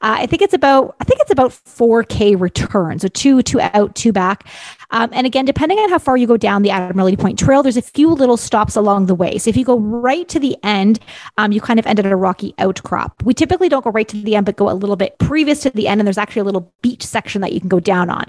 Uh, 0.00 0.16
I 0.20 0.26
think 0.26 0.42
it's 0.42 0.54
about 0.54 0.96
I 1.00 1.04
think 1.04 1.20
it's 1.20 1.30
about 1.30 1.50
4K 1.50 2.40
return, 2.40 2.98
so 2.98 3.08
two 3.08 3.42
two 3.42 3.60
out, 3.60 3.94
two 3.94 4.12
back. 4.12 4.46
Um, 4.90 5.10
and 5.12 5.26
again, 5.26 5.44
depending 5.44 5.78
on 5.78 5.90
how 5.90 5.98
far 5.98 6.16
you 6.16 6.26
go 6.26 6.36
down 6.36 6.62
the 6.62 6.70
Admiralty 6.70 7.16
Point 7.16 7.38
Trail, 7.38 7.62
there's 7.62 7.76
a 7.76 7.82
few 7.82 8.10
little 8.10 8.36
stops 8.36 8.76
along 8.76 9.06
the 9.06 9.14
way. 9.14 9.38
So 9.38 9.50
if 9.50 9.56
you 9.56 9.64
go 9.64 9.78
right 9.78 10.28
to 10.28 10.38
the 10.38 10.56
end, 10.62 11.00
um, 11.38 11.52
you 11.52 11.60
kind 11.60 11.78
of 11.78 11.86
end 11.86 11.98
at 11.98 12.06
a 12.06 12.16
rocky 12.16 12.54
outcrop. 12.58 13.22
We 13.24 13.34
typically 13.34 13.68
don't 13.68 13.84
go 13.84 13.90
right 13.90 14.08
to 14.08 14.16
the 14.16 14.36
end, 14.36 14.46
but 14.46 14.56
go 14.56 14.70
a 14.70 14.72
little 14.72 14.96
bit 14.96 15.18
previous 15.18 15.60
to 15.60 15.70
the 15.70 15.88
end. 15.88 16.00
And 16.00 16.06
there's 16.06 16.18
actually 16.18 16.40
a 16.40 16.44
little 16.44 16.72
beach 16.82 17.02
section 17.02 17.40
that 17.42 17.52
you 17.52 17.60
can 17.60 17.68
go 17.68 17.80
down 17.80 18.10
on. 18.10 18.24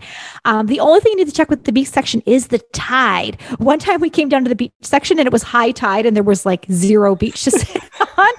Um, 0.45 0.67
the 0.67 0.79
only 0.79 0.99
thing 0.99 1.11
you 1.13 1.17
need 1.17 1.27
to 1.27 1.33
check 1.33 1.49
with 1.49 1.63
the 1.65 1.71
beach 1.71 1.89
section 1.89 2.21
is 2.25 2.47
the 2.47 2.59
tide. 2.73 3.39
One 3.57 3.79
time 3.79 4.01
we 4.01 4.09
came 4.09 4.29
down 4.29 4.43
to 4.43 4.49
the 4.49 4.55
beach 4.55 4.71
section 4.81 5.19
and 5.19 5.27
it 5.27 5.31
was 5.31 5.43
high 5.43 5.71
tide 5.71 6.05
and 6.05 6.15
there 6.15 6.23
was 6.23 6.45
like 6.45 6.65
zero 6.71 7.15
beach 7.15 7.43
to 7.43 7.51
sit 7.51 7.83
on. 8.17 8.33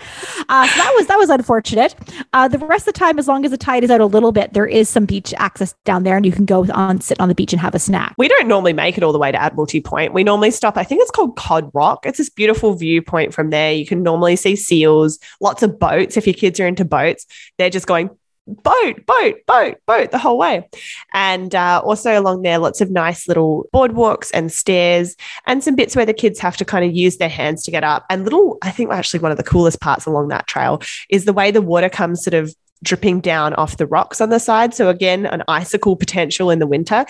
Uh, 0.48 0.66
so 0.66 0.76
that 0.78 0.92
was 0.96 1.06
that 1.06 1.16
was 1.16 1.30
unfortunate. 1.30 1.94
Uh, 2.32 2.48
the 2.48 2.58
rest 2.58 2.88
of 2.88 2.94
the 2.94 2.98
time, 2.98 3.18
as 3.18 3.28
long 3.28 3.44
as 3.44 3.50
the 3.50 3.56
tide 3.56 3.84
is 3.84 3.90
out 3.90 4.00
a 4.00 4.06
little 4.06 4.32
bit, 4.32 4.52
there 4.52 4.66
is 4.66 4.88
some 4.88 5.04
beach 5.04 5.34
access 5.36 5.74
down 5.84 6.02
there, 6.02 6.16
and 6.16 6.24
you 6.24 6.32
can 6.32 6.44
go 6.44 6.66
on 6.72 7.00
sit 7.00 7.20
on 7.20 7.28
the 7.28 7.34
beach 7.34 7.52
and 7.52 7.60
have 7.60 7.74
a 7.74 7.78
snack 7.78 8.07
back. 8.08 8.14
We 8.18 8.28
don't 8.28 8.48
normally 8.48 8.72
make 8.72 8.96
it 8.96 9.04
all 9.04 9.12
the 9.12 9.18
way 9.18 9.32
to 9.32 9.40
Admiralty 9.40 9.80
Point. 9.80 10.12
We 10.12 10.24
normally 10.24 10.50
stop, 10.50 10.76
I 10.76 10.84
think 10.84 11.02
it's 11.02 11.10
called 11.10 11.36
Cod 11.36 11.70
Rock. 11.74 12.06
It's 12.06 12.18
this 12.18 12.30
beautiful 12.30 12.74
viewpoint 12.74 13.34
from 13.34 13.50
there. 13.50 13.72
You 13.72 13.86
can 13.86 14.02
normally 14.02 14.36
see 14.36 14.56
seals, 14.56 15.18
lots 15.40 15.62
of 15.62 15.78
boats. 15.78 16.16
If 16.16 16.26
your 16.26 16.34
kids 16.34 16.58
are 16.60 16.66
into 16.66 16.84
boats, 16.84 17.26
they're 17.58 17.70
just 17.70 17.86
going 17.86 18.10
boat, 18.46 19.04
boat, 19.04 19.44
boat, 19.46 19.76
boat 19.86 20.10
the 20.10 20.18
whole 20.18 20.38
way. 20.38 20.66
And 21.12 21.54
uh, 21.54 21.82
also 21.84 22.18
along 22.18 22.42
there, 22.42 22.58
lots 22.58 22.80
of 22.80 22.90
nice 22.90 23.28
little 23.28 23.66
boardwalks 23.74 24.30
and 24.32 24.50
stairs 24.50 25.16
and 25.46 25.62
some 25.62 25.76
bits 25.76 25.94
where 25.94 26.06
the 26.06 26.14
kids 26.14 26.38
have 26.38 26.56
to 26.56 26.64
kind 26.64 26.84
of 26.84 26.94
use 26.94 27.18
their 27.18 27.28
hands 27.28 27.62
to 27.64 27.70
get 27.70 27.84
up. 27.84 28.06
And 28.08 28.24
little, 28.24 28.56
I 28.62 28.70
think 28.70 28.90
actually 28.90 29.20
one 29.20 29.32
of 29.32 29.36
the 29.36 29.44
coolest 29.44 29.80
parts 29.80 30.06
along 30.06 30.28
that 30.28 30.46
trail 30.46 30.80
is 31.10 31.26
the 31.26 31.34
way 31.34 31.50
the 31.50 31.60
water 31.60 31.90
comes 31.90 32.24
sort 32.24 32.34
of 32.34 32.54
dripping 32.82 33.20
down 33.20 33.54
off 33.54 33.76
the 33.76 33.86
rocks 33.86 34.20
on 34.20 34.30
the 34.30 34.38
side. 34.38 34.74
So 34.74 34.88
again, 34.88 35.26
an 35.26 35.42
icicle 35.48 35.96
potential 35.96 36.50
in 36.50 36.58
the 36.58 36.66
winter 36.66 37.04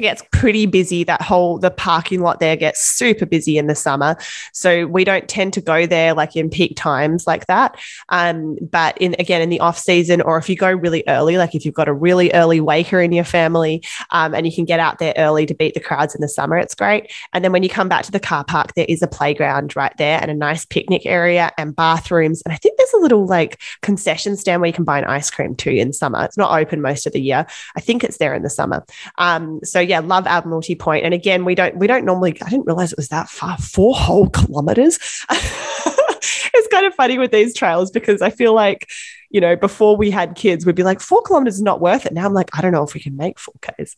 gets 0.00 0.22
pretty 0.32 0.66
busy. 0.66 1.04
That 1.04 1.22
whole 1.22 1.58
the 1.58 1.70
parking 1.70 2.20
lot 2.20 2.40
there 2.40 2.56
gets 2.56 2.80
super 2.80 3.26
busy 3.26 3.58
in 3.58 3.66
the 3.66 3.74
summer. 3.74 4.16
So 4.52 4.86
we 4.86 5.04
don't 5.04 5.28
tend 5.28 5.52
to 5.54 5.60
go 5.60 5.86
there 5.86 6.14
like 6.14 6.36
in 6.36 6.50
peak 6.50 6.76
times 6.76 7.26
like 7.26 7.46
that. 7.46 7.78
Um, 8.08 8.56
but 8.60 8.96
in 8.98 9.14
again 9.18 9.42
in 9.42 9.50
the 9.50 9.60
off 9.60 9.78
season, 9.78 10.20
or 10.20 10.38
if 10.38 10.48
you 10.48 10.56
go 10.56 10.70
really 10.70 11.04
early, 11.08 11.36
like 11.38 11.54
if 11.54 11.64
you've 11.64 11.74
got 11.74 11.88
a 11.88 11.92
really 11.92 12.32
early 12.32 12.60
waker 12.60 13.00
in 13.00 13.12
your 13.12 13.24
family, 13.24 13.82
um, 14.10 14.34
and 14.34 14.46
you 14.46 14.52
can 14.52 14.64
get 14.64 14.80
out 14.80 14.98
there 14.98 15.14
early 15.16 15.46
to 15.46 15.54
beat 15.54 15.74
the 15.74 15.80
crowds 15.80 16.14
in 16.14 16.20
the 16.20 16.28
summer, 16.28 16.56
it's 16.56 16.74
great. 16.74 17.12
And 17.32 17.44
then 17.44 17.52
when 17.52 17.62
you 17.62 17.68
come 17.68 17.88
back 17.88 18.04
to 18.04 18.12
the 18.12 18.20
car 18.20 18.44
park, 18.44 18.74
there 18.74 18.86
is 18.88 19.02
a 19.02 19.08
playground 19.08 19.76
right 19.76 19.96
there 19.98 20.18
and 20.20 20.30
a 20.30 20.34
nice 20.34 20.64
picnic 20.64 21.06
area 21.06 21.50
and 21.58 21.74
bathrooms. 21.74 22.42
And 22.44 22.52
I 22.52 22.56
think 22.56 22.76
there's 22.78 22.92
a 22.94 22.98
little 22.98 23.26
like 23.26 23.60
concession 23.82 24.36
stand 24.36 24.60
where 24.60 24.68
you 24.68 24.72
can 24.72 24.84
buy 24.84 24.98
an 24.98 25.04
ice 25.04 25.30
cream 25.30 25.54
too 25.54 25.70
in 25.70 25.92
summer. 25.92 26.24
It's 26.24 26.36
not 26.36 26.58
open 26.58 26.80
most 26.80 27.06
of 27.06 27.12
the 27.12 27.20
year. 27.20 27.46
I 27.76 27.80
think 27.80 28.04
it's 28.04 28.18
there 28.18 28.34
in 28.34 28.42
the 28.42 28.50
summer. 28.50 28.84
Um, 29.18 29.60
so 29.64 29.80
yeah, 29.90 29.98
love 29.98 30.24
Admiralty 30.28 30.76
Point. 30.76 31.04
And 31.04 31.12
again, 31.12 31.44
we 31.44 31.56
don't 31.56 31.76
we 31.76 31.88
don't 31.88 32.04
normally. 32.04 32.40
I 32.42 32.48
didn't 32.48 32.66
realize 32.66 32.92
it 32.92 32.96
was 32.96 33.08
that 33.08 33.28
far. 33.28 33.58
Four 33.58 33.96
whole 33.96 34.30
kilometers. 34.30 35.00
it's 35.30 36.68
kind 36.68 36.86
of 36.86 36.94
funny 36.94 37.18
with 37.18 37.32
these 37.32 37.54
trails 37.54 37.90
because 37.90 38.22
I 38.22 38.30
feel 38.30 38.54
like 38.54 38.88
you 39.30 39.40
know, 39.40 39.54
before 39.54 39.96
we 39.96 40.10
had 40.10 40.34
kids, 40.34 40.66
we'd 40.66 40.74
be 40.74 40.82
like, 40.82 41.00
four 41.00 41.22
kilometers 41.22 41.54
is 41.54 41.62
not 41.62 41.80
worth 41.80 42.04
it. 42.04 42.12
Now 42.12 42.26
I'm 42.26 42.34
like, 42.34 42.50
I 42.52 42.60
don't 42.60 42.72
know 42.72 42.82
if 42.82 42.94
we 42.94 43.00
can 43.00 43.16
make 43.16 43.38
4Ks. 43.38 43.94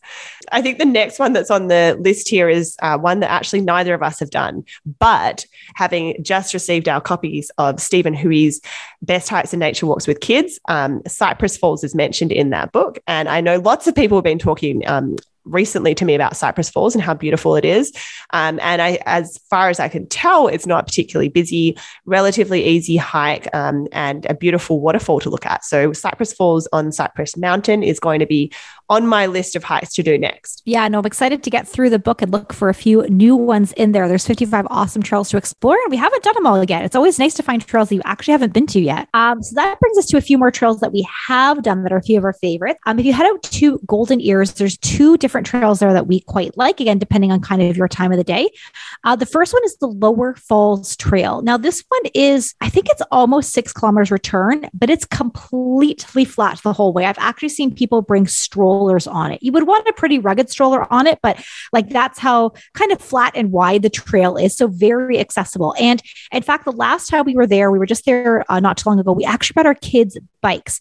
I 0.51 0.61
think 0.61 0.77
the 0.77 0.85
next 0.85 1.17
one 1.17 1.33
that's 1.33 1.49
on 1.49 1.67
the 1.67 1.97
list 1.99 2.29
here 2.29 2.47
is 2.47 2.77
uh, 2.83 2.99
one 2.99 3.19
that 3.21 3.31
actually 3.31 3.61
neither 3.61 3.95
of 3.95 4.03
us 4.03 4.19
have 4.19 4.29
done, 4.29 4.63
but 4.99 5.45
having 5.73 6.23
just 6.23 6.53
received 6.53 6.87
our 6.87 7.01
copies 7.01 7.49
of 7.57 7.81
Stephen 7.81 8.13
Hui's 8.13 8.61
Best 9.01 9.27
Hikes 9.27 9.53
and 9.53 9.59
Nature 9.59 9.87
Walks 9.87 10.05
with 10.05 10.19
Kids, 10.19 10.59
um, 10.67 11.01
Cypress 11.07 11.57
Falls 11.57 11.83
is 11.83 11.95
mentioned 11.95 12.31
in 12.31 12.51
that 12.51 12.71
book. 12.71 12.99
And 13.07 13.27
I 13.27 13.41
know 13.41 13.57
lots 13.57 13.87
of 13.87 13.95
people 13.95 14.17
have 14.17 14.23
been 14.23 14.39
talking 14.39 14.87
um, 14.87 15.15
recently 15.45 15.93
to 15.95 16.05
me 16.05 16.15
about 16.15 16.37
Cypress 16.37 16.69
Falls 16.69 16.95
and 16.95 17.03
how 17.03 17.13
beautiful 17.13 17.55
it 17.55 17.65
is. 17.65 17.91
Um, 18.31 18.59
and 18.61 18.81
I, 18.81 18.99
as 19.05 19.37
far 19.49 19.69
as 19.69 19.79
I 19.79 19.89
can 19.89 20.07
tell, 20.07 20.47
it's 20.47 20.65
not 20.65 20.87
particularly 20.87 21.29
busy, 21.29 21.77
relatively 22.05 22.63
easy 22.63 22.97
hike, 22.97 23.53
um, 23.53 23.87
and 23.91 24.25
a 24.25 24.33
beautiful 24.33 24.79
waterfall 24.79 25.19
to 25.21 25.29
look 25.29 25.45
at. 25.45 25.63
So 25.65 25.93
Cypress 25.93 26.33
Falls 26.33 26.67
on 26.71 26.91
Cypress 26.91 27.37
Mountain 27.37 27.83
is 27.83 27.99
going 27.99 28.19
to 28.19 28.25
be 28.25 28.51
on 28.93 29.07
my 29.07 29.25
list 29.25 29.55
of 29.55 29.63
hikes 29.63 29.93
to 29.93 30.03
do 30.03 30.17
next. 30.17 30.61
Yeah, 30.65 30.87
no, 30.87 30.99
I'm 30.99 31.05
excited 31.05 31.41
to 31.43 31.49
get 31.49 31.67
through 31.67 31.89
the 31.89 31.99
book 31.99 32.21
and 32.21 32.31
look 32.31 32.53
for 32.53 32.69
a 32.69 32.73
few 32.73 33.03
new 33.09 33.35
ones 33.35 33.73
in 33.73 33.91
there. 33.91 34.07
There's 34.07 34.27
55 34.27 34.67
awesome 34.69 35.01
trails 35.01 35.29
to 35.31 35.37
explore, 35.37 35.75
and 35.75 35.89
we 35.89 35.97
haven't 35.97 36.23
done 36.23 36.35
them 36.35 36.45
all 36.45 36.63
yet. 36.63 36.85
It's 36.85 36.95
always 36.95 37.17
nice 37.17 37.33
to 37.35 37.43
find 37.43 37.65
trails 37.65 37.89
that 37.89 37.95
you 37.95 38.01
actually 38.05 38.33
haven't 38.33 38.53
been 38.53 38.67
to 38.67 38.79
yet. 38.79 39.07
Um, 39.15 39.41
so 39.41 39.55
that 39.55 39.79
brings 39.79 39.97
us 39.97 40.05
to 40.07 40.17
a 40.17 40.21
few 40.21 40.37
more 40.37 40.51
trails 40.51 40.79
that 40.81 40.93
we 40.93 41.07
have 41.27 41.63
done 41.63 41.83
that 41.83 41.91
are 41.91 41.97
a 41.97 42.03
few 42.03 42.17
of 42.17 42.23
our 42.23 42.33
favorites. 42.33 42.79
Um, 42.85 42.99
if 42.99 43.05
you 43.05 43.13
head 43.13 43.25
out 43.25 43.41
to 43.43 43.79
Golden 43.87 44.21
Ears, 44.21 44.53
there's 44.53 44.77
two 44.77 45.17
different 45.17 45.47
trails 45.47 45.79
there 45.79 45.93
that 45.93 46.07
we 46.07 46.19
quite 46.21 46.55
like, 46.55 46.79
again, 46.79 46.99
depending 46.99 47.31
on 47.31 47.41
kind 47.41 47.61
of 47.61 47.75
your 47.75 47.87
time 47.87 48.11
of 48.11 48.17
the 48.17 48.23
day. 48.23 48.49
Uh, 49.03 49.15
the 49.15 49.25
first 49.25 49.53
one 49.53 49.63
is 49.65 49.75
the 49.77 49.87
Lower 49.87 50.35
Falls 50.35 50.95
Trail. 50.95 51.41
Now, 51.41 51.57
this 51.57 51.83
one 51.87 52.11
is, 52.13 52.53
I 52.61 52.69
think 52.69 52.87
it's 52.89 53.01
almost 53.11 53.53
six 53.53 53.73
kilometers 53.73 54.11
return, 54.11 54.69
but 54.73 54.89
it's 54.89 55.05
completely 55.05 56.25
flat 56.25 56.61
the 56.63 56.73
whole 56.73 56.93
way. 56.93 57.05
I've 57.05 57.17
actually 57.17 57.49
seen 57.49 57.73
people 57.73 58.01
bring 58.01 58.27
strollers 58.27 58.82
strollers 58.83 59.07
on 59.07 59.31
it. 59.31 59.41
You 59.41 59.51
would 59.53 59.67
want 59.67 59.87
a 59.87 59.93
pretty 59.93 60.19
rugged 60.19 60.49
stroller 60.49 60.91
on 60.91 61.07
it, 61.07 61.19
but 61.21 61.43
like 61.71 61.89
that's 61.89 62.19
how 62.19 62.51
kind 62.73 62.91
of 62.91 63.01
flat 63.01 63.33
and 63.35 63.51
wide 63.51 63.81
the 63.81 63.89
trail 63.89 64.37
is. 64.37 64.55
So 64.55 64.67
very 64.67 65.19
accessible. 65.19 65.75
And 65.79 66.01
in 66.31 66.43
fact, 66.43 66.65
the 66.65 66.71
last 66.71 67.07
time 67.07 67.25
we 67.25 67.35
were 67.35 67.47
there, 67.47 67.71
we 67.71 67.79
were 67.79 67.85
just 67.85 68.05
there 68.05 68.43
uh, 68.49 68.59
not 68.59 68.77
too 68.77 68.89
long 68.89 68.99
ago. 68.99 69.11
We 69.11 69.25
actually 69.25 69.53
brought 69.53 69.65
our 69.65 69.75
kids' 69.75 70.17
bikes. 70.41 70.79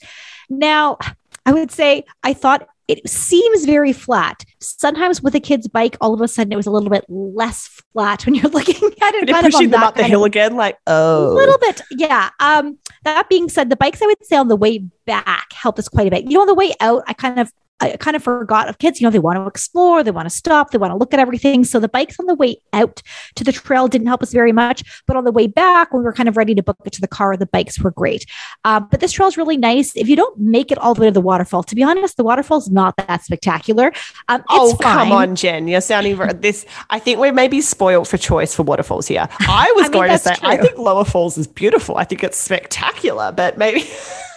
Now, 0.49 0.99
I 1.47 1.53
would 1.53 1.71
say 1.71 2.05
I 2.23 2.35
thought 2.35 2.69
it 2.89 3.09
seems 3.09 3.65
very 3.65 3.93
flat. 3.93 4.45
Sometimes 4.59 5.23
with 5.23 5.35
a 5.35 5.41
kid's 5.41 5.69
bike, 5.69 5.97
all 6.01 6.13
of 6.13 6.21
a 6.21 6.29
sudden 6.29 6.53
it 6.53 6.57
was 6.57 6.67
a 6.67 6.71
little 6.71 6.91
bit 6.91 7.05
less 7.09 7.69
flat 7.93 8.27
when 8.27 8.35
you're 8.35 8.51
looking 8.51 8.75
at 8.75 9.15
it. 9.15 9.29
Kind 9.29 9.45
pushing 9.47 9.71
them 9.71 9.83
up 9.83 9.95
the 9.95 10.05
hill 10.05 10.25
of, 10.25 10.27
again, 10.27 10.57
like 10.57 10.77
oh, 10.87 11.33
a 11.33 11.35
little 11.35 11.59
bit, 11.59 11.81
yeah. 11.93 12.31
Um, 12.41 12.79
that 13.05 13.29
being 13.29 13.49
said, 13.49 13.71
the 13.71 13.77
bikes 13.77 14.03
I 14.03 14.07
would 14.07 14.25
say 14.27 14.37
on 14.37 14.49
the 14.49 14.57
way 14.57 14.79
back 15.07 15.53
helped 15.53 15.79
us 15.79 15.89
quite 15.89 16.07
a 16.07 16.11
bit. 16.11 16.25
You 16.25 16.35
know, 16.35 16.43
on 16.43 16.47
the 16.47 16.55
way 16.55 16.73
out, 16.81 17.05
I 17.07 17.15
kind 17.15 17.39
of 17.39 17.53
I 17.83 17.97
kind 17.97 18.15
of 18.15 18.23
forgot 18.23 18.69
of 18.69 18.79
kids, 18.79 19.01
you 19.01 19.07
know, 19.07 19.11
they 19.11 19.19
want 19.19 19.37
to 19.37 19.47
explore, 19.47 20.05
they 20.05 20.13
want 20.13 20.27
to 20.27 20.35
stop, 20.35 20.71
they 20.71 20.79
want 20.79 20.93
to 20.93 20.97
look 20.97 21.13
at 21.13 21.19
everything. 21.19 21.65
So 21.65 21.81
the 21.81 21.89
bikes 21.89 22.19
on 22.21 22.27
the 22.27 22.35
way 22.35 22.59
out 22.73 23.03
to 23.35 23.45
the 23.45 23.51
trail 23.51 23.89
didn't 23.89 24.07
help 24.07 24.23
us 24.23 24.33
very 24.33 24.53
much. 24.53 25.03
But 25.07 25.17
on 25.17 25.25
the 25.25 25.33
way 25.33 25.49
back, 25.49 25.93
when 25.93 26.03
we 26.03 26.05
were 26.05 26.13
kind 26.13 26.29
of 26.29 26.37
ready 26.37 26.55
to 26.55 26.63
book 26.63 26.79
it 26.85 26.93
to 26.93 27.01
the 27.01 27.09
car, 27.09 27.37
the 27.37 27.47
bikes 27.47 27.81
were 27.81 27.91
great. 27.91 28.25
Uh, 28.65 28.79
but 28.79 29.01
this 29.01 29.13
trail 29.13 29.29
is 29.29 29.37
really 29.37 29.57
nice. 29.57 29.97
If 29.97 30.09
you 30.09 30.15
don't 30.15 30.39
make 30.39 30.71
it 30.71 30.79
all 30.79 30.95
the 30.95 31.01
way 31.01 31.07
to 31.09 31.13
the 31.13 31.21
waterfall, 31.21 31.65
to 31.65 31.75
be 31.75 31.83
honest, 31.83 32.17
the 32.17 32.25
waterfall's 32.25 32.71
not 32.71 32.97
that 32.99 33.25
spectacular. 33.25 33.93
Um, 34.29 34.45
oh, 34.49 34.77
come 34.81 35.11
on, 35.11 35.35
Jen. 35.35 35.67
You're 35.67 35.81
sounding 35.81 36.17
this. 36.41 36.65
I 36.91 36.99
think 36.99 37.19
we're 37.19 37.33
maybe 37.33 37.61
spoiled 37.61 38.09
for 38.09 38.17
choice 38.17 38.55
for 38.55 38.63
waterfalls 38.63 39.09
here. 39.09 39.29
I 39.41 39.73
was 39.77 39.87
I 39.87 39.89
mean, 39.89 39.93
going 39.93 40.11
to 40.11 40.19
say, 40.19 40.35
true. 40.35 40.49
I 40.49 40.57
think 40.57 40.79
Lower 40.79 41.05
Falls 41.05 41.37
is 41.37 41.47
beautiful. 41.47 41.97
I 41.97 42.05
think 42.05 42.23
it's 42.23 42.39
spectacular, 42.39 43.33
but 43.33 43.59
maybe. 43.59 43.89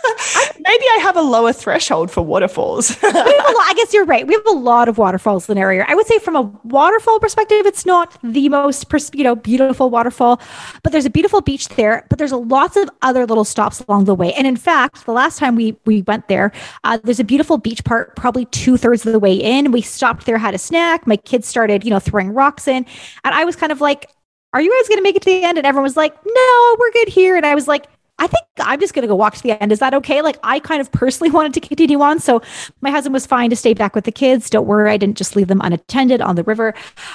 Maybe 0.59 0.85
I 0.93 0.99
have 1.01 1.15
a 1.15 1.21
lower 1.21 1.53
threshold 1.53 2.11
for 2.11 2.21
waterfalls. 2.21 3.01
lot, 3.03 3.13
I 3.13 3.73
guess 3.75 3.93
you're 3.93 4.05
right. 4.05 4.25
We 4.25 4.33
have 4.33 4.47
a 4.47 4.51
lot 4.51 4.87
of 4.89 4.97
waterfalls 4.97 5.49
in 5.49 5.57
our 5.57 5.65
area. 5.65 5.85
I 5.87 5.95
would 5.95 6.07
say 6.07 6.19
from 6.19 6.35
a 6.35 6.41
waterfall 6.63 7.19
perspective, 7.19 7.65
it's 7.65 7.85
not 7.85 8.17
the 8.23 8.49
most 8.49 8.85
you 9.13 9.23
know 9.23 9.35
beautiful 9.35 9.89
waterfall, 9.89 10.41
but 10.83 10.91
there's 10.91 11.05
a 11.05 11.09
beautiful 11.09 11.41
beach 11.41 11.69
there. 11.69 12.05
But 12.09 12.19
there's 12.19 12.31
lots 12.31 12.77
of 12.77 12.89
other 13.01 13.25
little 13.25 13.43
stops 13.43 13.81
along 13.81 14.05
the 14.05 14.15
way. 14.15 14.33
And 14.33 14.47
in 14.47 14.55
fact, 14.55 15.05
the 15.05 15.11
last 15.11 15.37
time 15.39 15.55
we 15.55 15.75
we 15.85 16.01
went 16.03 16.27
there, 16.27 16.51
uh, 16.83 16.97
there's 17.03 17.19
a 17.19 17.23
beautiful 17.23 17.57
beach 17.57 17.83
part, 17.83 18.15
probably 18.15 18.45
two 18.45 18.77
thirds 18.77 19.05
of 19.05 19.11
the 19.11 19.19
way 19.19 19.33
in. 19.33 19.71
We 19.71 19.81
stopped 19.81 20.25
there, 20.25 20.37
had 20.37 20.53
a 20.53 20.59
snack. 20.59 21.05
My 21.05 21.17
kids 21.17 21.47
started 21.47 21.83
you 21.83 21.89
know 21.89 21.99
throwing 21.99 22.29
rocks 22.29 22.67
in, 22.67 22.85
and 23.23 23.35
I 23.35 23.45
was 23.45 23.55
kind 23.55 23.71
of 23.71 23.81
like, 23.81 24.09
"Are 24.53 24.61
you 24.61 24.71
guys 24.79 24.89
going 24.89 24.99
to 24.99 25.03
make 25.03 25.15
it 25.15 25.21
to 25.23 25.29
the 25.29 25.43
end?" 25.43 25.57
And 25.57 25.67
everyone 25.67 25.83
was 25.83 25.97
like, 25.97 26.15
"No, 26.25 26.75
we're 26.79 26.91
good 26.91 27.09
here." 27.09 27.35
And 27.35 27.45
I 27.45 27.55
was 27.55 27.67
like 27.67 27.87
I 28.17 28.27
think 28.27 28.43
I'm 28.59 28.79
just 28.79 28.93
going 28.93 29.01
to 29.01 29.07
go 29.07 29.15
walk 29.15 29.35
to 29.35 29.43
the 29.43 29.61
end. 29.61 29.71
Is 29.71 29.79
that 29.79 29.93
okay? 29.93 30.21
Like, 30.21 30.37
I 30.41 30.59
kind 30.59 30.79
of 30.79 30.91
personally 30.91 31.29
wanted 31.31 31.53
to 31.55 31.59
continue 31.59 32.01
on. 32.01 32.19
So 32.19 32.41
my 32.81 32.89
husband 32.89 33.13
was 33.13 33.25
fine 33.25 33.49
to 33.49 33.55
stay 33.55 33.73
back 33.73 33.93
with 33.93 34.05
the 34.05 34.11
kids. 34.11 34.49
Don't 34.49 34.65
worry. 34.65 34.89
I 34.89 34.97
didn't 34.97 35.17
just 35.17 35.35
leave 35.35 35.47
them 35.47 35.59
unattended 35.61 36.21
on 36.21 36.35
the 36.35 36.43
river. 36.43 36.73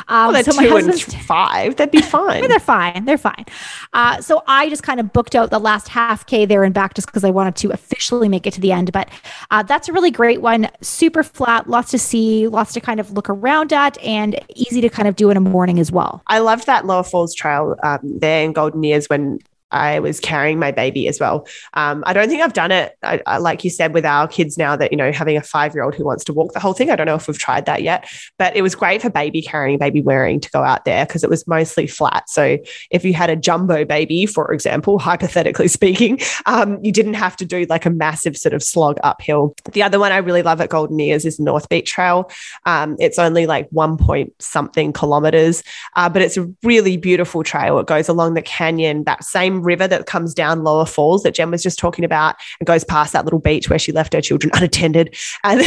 Um, 0.09 0.33
well, 0.33 0.45
so 0.45 0.52
my 0.54 0.66
husband's 0.66 1.14
five. 1.25 1.76
That'd 1.76 1.92
be 1.92 2.02
fine. 2.02 2.47
they're 2.49 2.59
fine. 2.59 3.07
They're 3.07 3.19
fine. 3.19 3.47
Uh, 3.92 4.21
so 4.21 4.42
I 4.47 4.69
just 4.69 4.83
kind 4.83 5.00
of 5.00 5.12
booked 5.12 5.35
out 5.35 5.50
the 5.50 5.59
last 5.59 5.88
half 5.88 6.26
K 6.26 6.45
there 6.45 6.64
and 6.64 6.75
back 6.75 6.95
just 6.95 7.07
because 7.07 7.25
I 7.25 7.30
wanted 7.30 7.57
to 7.57 7.71
officially 7.71 8.28
make 8.28 8.47
it 8.47 8.52
to 8.54 8.61
the 8.61 8.73
end. 8.73 8.92
But 8.92 9.09
uh, 9.50 9.62
that's 9.62 9.88
a 9.88 9.92
really 9.92 10.11
great 10.11 10.42
one. 10.42 10.69
Super 10.83 11.23
flat, 11.23 11.69
lots 11.69 11.90
to 11.92 11.99
see, 11.99 12.47
lots 12.47 12.75
to 12.75 12.80
kind 12.80 13.00
of 13.00 13.12
look 13.12 13.30
around 13.30 13.73
at, 13.73 13.97
and 14.02 14.38
easy 14.54 14.83
to 14.83 14.90
kind 14.90 15.09
of 15.09 15.16
do 15.16 15.30
in 15.30 15.37
a 15.37 15.40
morning 15.40 15.78
as 15.78 15.90
well. 15.90 16.23
I 16.26 16.40
loved 16.40 16.66
that 16.66 16.85
Lower 16.85 17.02
Falls 17.02 17.35
Trail 17.35 17.76
um, 17.83 18.00
there 18.02 18.45
in 18.45 18.52
Golden 18.52 18.85
Ears 18.85 19.09
when 19.09 19.38
I 19.71 20.00
was 20.00 20.21
carrying 20.21 20.59
my 20.59 20.71
baby 20.71 21.09
as 21.09 21.21
well. 21.21 21.47
Um, 21.75 22.03
I 22.07 22.12
don't 22.12 22.29
think 22.29 22.43
I've 22.43 22.53
done 22.53 22.73
it, 22.73 22.97
I, 23.03 23.21
I, 23.27 23.39
like 23.39 23.65
you 23.65 23.71
said, 23.71 23.95
with 23.95 24.05
our 24.05 24.27
kids 24.27 24.59
now 24.59 24.77
that, 24.77 24.91
you 24.91 24.97
know, 24.97 25.12
having 25.12 25.37
a 25.37 25.43
five 25.43 25.75
year 25.75 25.85
old 25.85 25.95
who 25.95 26.05
wants 26.05 26.25
to 26.25 26.33
walk 26.33 26.53
the 26.53 26.61
whole 26.61 26.73
thing. 26.73 26.91
I 26.91 26.97
don't 26.97 27.07
know 27.07 27.15
if 27.15 27.29
we've 27.29 27.39
tried 27.39 27.67
that 27.67 27.83
yet, 27.83 28.11
but 28.39 28.57
it 28.57 28.62
was 28.62 28.75
great 28.75 29.03
for 29.03 29.11
baby 29.11 29.43
carrying, 29.43 29.79
baby 29.79 30.00
wearing 30.03 30.41
to 30.41 30.50
go 30.50 30.62
out 30.62 30.85
there 30.85 31.07
because 31.07 31.25
it 31.25 31.31
was 31.31 31.47
mostly 31.47 31.87
flat. 31.87 32.29
So 32.29 32.59
if 32.91 33.05
you 33.05 33.15
had 33.15 33.31
a 33.31 33.37
jumbo 33.37 33.85
baby, 33.85 34.27
for 34.27 34.53
example, 34.53 34.99
hypothetically 34.99 35.69
speaking, 35.81 36.19
um, 36.47 36.79
you 36.83 36.93
didn't 36.93 37.15
have 37.15 37.37
to 37.37 37.45
do 37.45 37.65
like 37.69 37.87
a 37.87 37.91
massive 37.91 38.37
sort 38.37 38.55
of 38.55 38.62
slog 38.62 38.99
uphill. 39.03 39.55
The 39.73 39.83
other 39.83 39.99
one 39.99 40.12
I 40.12 40.19
really 40.19 40.43
love 40.43 40.61
at 40.61 40.71
Golden 40.71 40.99
Ears 41.00 41.25
is 41.25 41.39
North 41.39 41.69
Beach 41.69 41.91
Trail. 41.91 42.31
Um, 42.67 42.97
it's 42.99 43.19
only 43.19 43.47
like 43.47 43.69
one 43.71 43.97
point 43.97 44.33
something 44.41 44.93
kilometers, 44.93 45.62
uh, 45.97 46.09
but 46.09 46.23
it's 46.23 46.37
a 46.37 46.49
really 46.62 46.97
beautiful 46.97 47.43
trail. 47.43 47.79
It 47.79 47.87
goes 47.87 48.09
along 48.09 48.35
the 48.35 48.43
canyon, 48.43 49.05
that 49.05 49.25
same 49.25 49.60
river 49.61 49.87
that 49.88 50.07
comes 50.07 50.35
down 50.35 50.64
Lower 50.64 50.87
Falls 50.87 51.23
that 51.23 51.35
Jen 51.35 51.50
was 51.50 51.62
just 51.62 51.79
talking 51.79 52.05
about 52.05 52.37
and 52.59 52.67
goes 52.67 52.85
past 52.85 53.12
that 53.12 53.25
little 53.25 53.38
beach 53.38 53.71
where 53.71 53.79
she 53.79 53.93
left 53.93 54.12
her 54.12 54.21
children 54.21 54.50
unattended. 54.55 55.17
And 55.43 55.62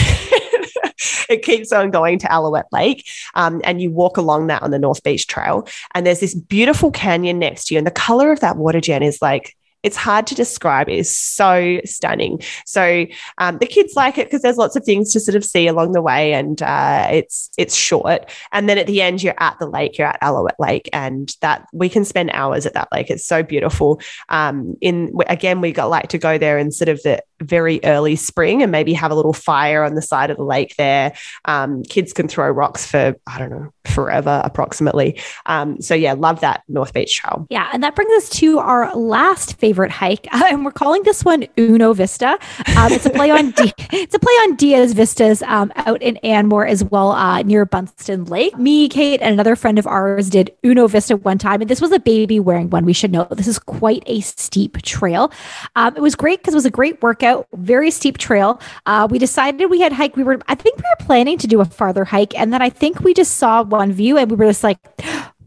it 1.30 1.44
keeps 1.44 1.72
on 1.72 1.92
going 1.92 2.20
to 2.20 2.32
Alouette 2.32 2.68
Lake. 2.72 3.06
Um, 3.34 3.62
and 3.64 3.82
you 3.82 3.92
walk 3.92 4.18
along 4.18 4.48
that 4.48 4.62
on 4.62 4.72
the 4.72 4.80
North 4.80 5.04
Beach 5.04 5.28
Trail. 5.28 5.68
And 5.94 6.06
there's 6.06 6.20
this 6.20 6.34
beautiful 6.36 6.92
canyon 6.92 7.40
next 7.40 7.66
to 7.66 7.74
you. 7.74 7.78
And 7.80 7.88
the 7.88 7.92
color 7.92 8.32
of 8.32 8.40
that 8.42 8.58
water, 8.58 8.80
Jen, 8.80 9.04
is 9.04 9.22
like 9.22 9.56
it's 9.84 9.98
hard 9.98 10.26
to 10.28 10.36
describe. 10.36 10.90
It 10.90 10.98
is 10.98 11.16
so 11.16 11.80
stunning. 11.86 12.42
So 12.66 13.06
um, 13.38 13.58
the 13.58 13.68
kids 13.68 13.94
like 13.96 14.18
it 14.18 14.28
because 14.28 14.42
there's 14.42 14.58
lots 14.58 14.76
of 14.76 14.84
things 14.84 15.12
to 15.14 15.20
sort 15.20 15.36
of 15.36 15.44
see 15.44 15.68
along 15.68 15.92
the 15.92 16.02
way, 16.02 16.34
and 16.34 16.62
uh, 16.62 17.10
it's 17.12 17.50
it's 17.58 17.76
short. 17.76 18.32
And 18.52 18.68
then 18.68 18.78
at 18.78 18.88
the 18.88 19.02
end, 19.02 19.22
you're 19.22 19.36
at 19.38 19.60
the 19.60 19.68
lake. 19.68 19.98
You're 19.98 20.08
at 20.08 20.20
Alouette 20.22 20.60
Lake, 20.60 20.90
and 20.94 21.36
that 21.42 21.68
we 21.74 21.90
can 21.90 22.06
spend 22.06 22.32
hours 22.34 22.66
at 22.66 22.74
that 22.74 22.88
lake. 22.92 23.10
It's 23.10 23.26
so 23.26 23.44
beautiful. 23.44 24.02
Um, 24.30 24.76
in 24.82 25.14
again, 25.28 25.62
we 25.62 25.72
got 25.72 25.90
like 25.90 26.10
to 26.10 26.18
go 26.18 26.38
there 26.38 26.58
in 26.58 26.72
sort 26.72 26.90
of 26.90 27.02
the 27.04 27.22
very 27.44 27.80
early 27.84 28.16
spring 28.16 28.62
and 28.62 28.72
maybe 28.72 28.94
have 28.94 29.12
a 29.12 29.16
little 29.16 29.34
fire 29.34 29.84
on 29.84 29.96
the 29.96 30.02
side 30.02 30.30
of 30.30 30.38
the 30.38 30.44
lake 30.44 30.76
there. 30.78 31.14
Um, 31.46 31.84
kids 31.84 32.14
can 32.14 32.28
throw 32.28 32.50
rocks 32.50 32.86
for 32.86 33.16
I 33.28 33.40
don't 33.40 33.50
know 33.50 33.74
forever 33.86 34.42
approximately. 34.44 35.20
Um, 35.46 35.82
so 35.82 35.94
yeah, 35.96 36.14
love 36.14 36.42
that 36.42 36.64
North 36.68 36.94
Beach 36.94 37.16
Trail. 37.16 37.46
Yeah, 37.50 37.70
and 37.74 37.84
that 37.84 37.96
brings 37.96 38.12
us 38.14 38.30
to 38.40 38.60
our 38.60 38.96
last 38.96 39.58
favorite 39.60 39.92
hike, 39.92 40.28
uh, 40.32 40.44
and 40.50 40.66
we're 40.66 40.72
calling 40.72 41.04
this 41.04 41.24
one 41.24 41.46
Uno 41.58 41.94
Vista. 41.94 42.38
Um, 42.78 42.92
it's 42.92 43.06
a 43.06 43.10
play 43.10 43.32
on 43.32 43.52
D- 43.52 43.74
it's 43.92 44.16
a 44.16 44.20
play 44.20 44.34
on 44.34 44.56
Diez 44.56 44.94
Vistas 44.94 45.42
um, 45.44 45.72
out 45.76 46.02
in 46.02 46.18
Anmore 46.18 46.66
as 46.66 46.84
well 46.84 47.12
uh, 47.12 47.42
near 47.42 47.66
Buntzen 47.66 48.30
Lake. 48.30 48.58
Me, 48.58 48.90
Kate, 48.90 49.22
and 49.22 49.34
another 49.34 49.56
friend 49.56 49.80
of 49.80 49.88
ours 49.88 50.30
did 50.30 50.52
Uno 50.64 50.88
Vista 50.88 51.18
one 51.18 51.38
time, 51.38 51.62
and 51.62 51.70
this 51.70 51.82
was 51.82 51.92
a 51.92 52.00
baby 52.00 52.40
wearing 52.40 52.70
one. 52.70 52.86
We 52.86 52.94
should 52.94 53.12
know 53.12 53.28
this 53.32 53.48
is 53.48 53.60
quite 53.60 54.04
a 54.06 54.22
steep 54.22 54.82
trail. 54.82 55.32
Um, 55.76 55.96
it 55.96 56.02
was 56.02 56.16
great 56.16 56.40
because 56.40 56.54
it 56.54 56.58
was 56.58 56.66
a 56.66 56.72
great 56.72 57.02
workout, 57.02 57.33
very 57.54 57.92
steep 57.92 58.18
trail. 58.18 58.60
Uh, 58.86 59.08
we 59.10 59.20
decided 59.20 59.70
we 59.70 59.82
had 59.82 59.94
hike. 59.94 60.16
We 60.16 60.24
were 60.24 60.40
I 60.48 60.56
think 60.56 60.78
we 60.78 60.84
were 60.84 61.06
planning 61.06 61.38
to 61.40 61.48
do 61.48 61.62
a 61.62 61.66
farther 61.66 62.06
hike, 62.06 62.38
and 62.38 62.54
then 62.54 62.62
I 62.62 62.70
think 62.70 63.02
we 63.02 63.14
just 63.14 63.38
saw 63.38 63.64
one 63.64 63.92
view, 63.92 64.18
and 64.18 64.30
we 64.30 64.38
were 64.38 64.46
just 64.46 64.64
like 64.64 64.80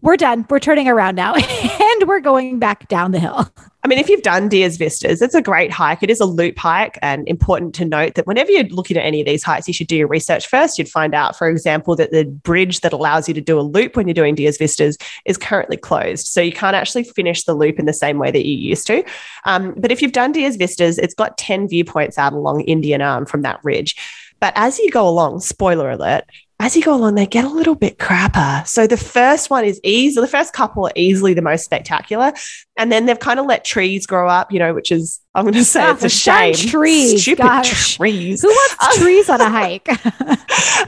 we're 0.02 0.16
done. 0.16 0.47
We're 0.49 0.61
turning 0.61 0.88
around 0.88 1.16
now 1.16 1.35
and 1.81 2.09
we're 2.09 2.21
going 2.21 2.59
back 2.59 2.88
down 2.88 3.11
the 3.12 3.19
hill. 3.19 3.50
I 3.87 3.88
mean, 3.88 4.00
if 4.00 4.09
you've 4.09 4.23
done 4.23 4.49
Diez 4.49 4.78
Vistas, 4.78 5.23
it's 5.23 5.37
a 5.37 5.40
great 5.40 5.71
hike. 5.71 6.02
It 6.02 6.11
is 6.11 6.19
a 6.19 6.25
loop 6.25 6.59
hike, 6.59 6.99
and 7.02 7.28
important 7.28 7.73
to 7.76 7.85
note 7.85 8.16
that 8.16 8.26
whenever 8.26 8.50
you're 8.50 8.64
looking 8.64 8.97
at 8.97 9.05
any 9.05 9.21
of 9.21 9.26
these 9.26 9.45
hikes, 9.45 9.69
you 9.69 9.75
should 9.75 9.87
do 9.87 9.95
your 9.95 10.09
research 10.09 10.49
first. 10.49 10.76
You'd 10.76 10.88
find 10.88 11.14
out, 11.14 11.38
for 11.38 11.49
example, 11.49 11.95
that 11.95 12.11
the 12.11 12.25
bridge 12.25 12.81
that 12.81 12.93
allows 12.93 13.28
you 13.28 13.35
to 13.35 13.40
do 13.40 13.61
a 13.61 13.62
loop 13.62 13.95
when 13.95 14.09
you're 14.09 14.14
doing 14.14 14.35
Diez 14.35 14.59
Vistas 14.59 14.99
is 15.25 15.38
currently 15.38 15.76
closed. 15.76 16.26
So 16.26 16.40
you 16.40 16.50
can't 16.50 16.75
actually 16.75 17.05
finish 17.05 17.45
the 17.45 17.55
loop 17.55 17.78
in 17.78 17.87
the 17.87 17.93
same 17.93 18.19
way 18.19 18.33
that 18.33 18.45
you 18.45 18.57
used 18.57 18.88
to. 18.88 19.05
Um, 19.45 19.73
but 19.76 19.93
if 19.93 20.02
you've 20.02 20.11
done 20.11 20.33
Diez 20.33 20.57
Vistas, 20.57 20.99
it's 20.99 21.14
got 21.14 21.38
10 21.38 21.69
viewpoints 21.69 22.19
out 22.19 22.33
along 22.33 22.62
Indian 22.62 23.02
Arm 23.02 23.25
from 23.25 23.43
that 23.43 23.61
ridge. 23.62 23.95
But 24.40 24.52
as 24.57 24.81
you 24.81 24.90
go 24.90 25.09
along, 25.09 25.40
spoiler 25.40 25.90
alert, 25.90 26.25
as 26.59 26.75
you 26.75 26.83
go 26.83 26.95
along, 26.95 27.17
they 27.17 27.27
get 27.27 27.45
a 27.45 27.49
little 27.49 27.75
bit 27.75 27.99
crapper. 27.99 28.67
So 28.67 28.87
the 28.87 28.97
first 28.97 29.51
one 29.51 29.65
is 29.65 29.81
easy. 29.85 30.21
The 30.21 30.27
first 30.27 30.55
couple 30.55 30.87
are 30.87 30.93
easily 30.97 31.35
the 31.35 31.43
most 31.43 31.65
spectacular. 31.65 32.33
And 32.79 32.91
then 32.91 33.07
they've 33.07 33.19
kind 33.19 33.39
of 33.39 33.47
let 33.47 33.65
trees 33.65 34.07
grow 34.07 34.29
up, 34.29 34.51
you 34.51 34.59
know, 34.59 34.73
which 34.73 34.91
is, 34.91 35.21
I'm 35.37 35.45
going 35.45 35.52
to 35.52 35.64
say 35.64 35.87
oh, 35.87 35.93
it's 35.93 36.02
a 36.02 36.09
shame. 36.09 36.55
Trees. 36.55 37.21
Stupid 37.21 37.43
gosh. 37.43 37.97
trees. 37.97 38.40
Who 38.40 38.49
wants 38.49 38.76
um, 38.83 39.05
trees 39.05 39.28
on 39.28 39.43
a 39.43 39.50
hike? 39.50 39.87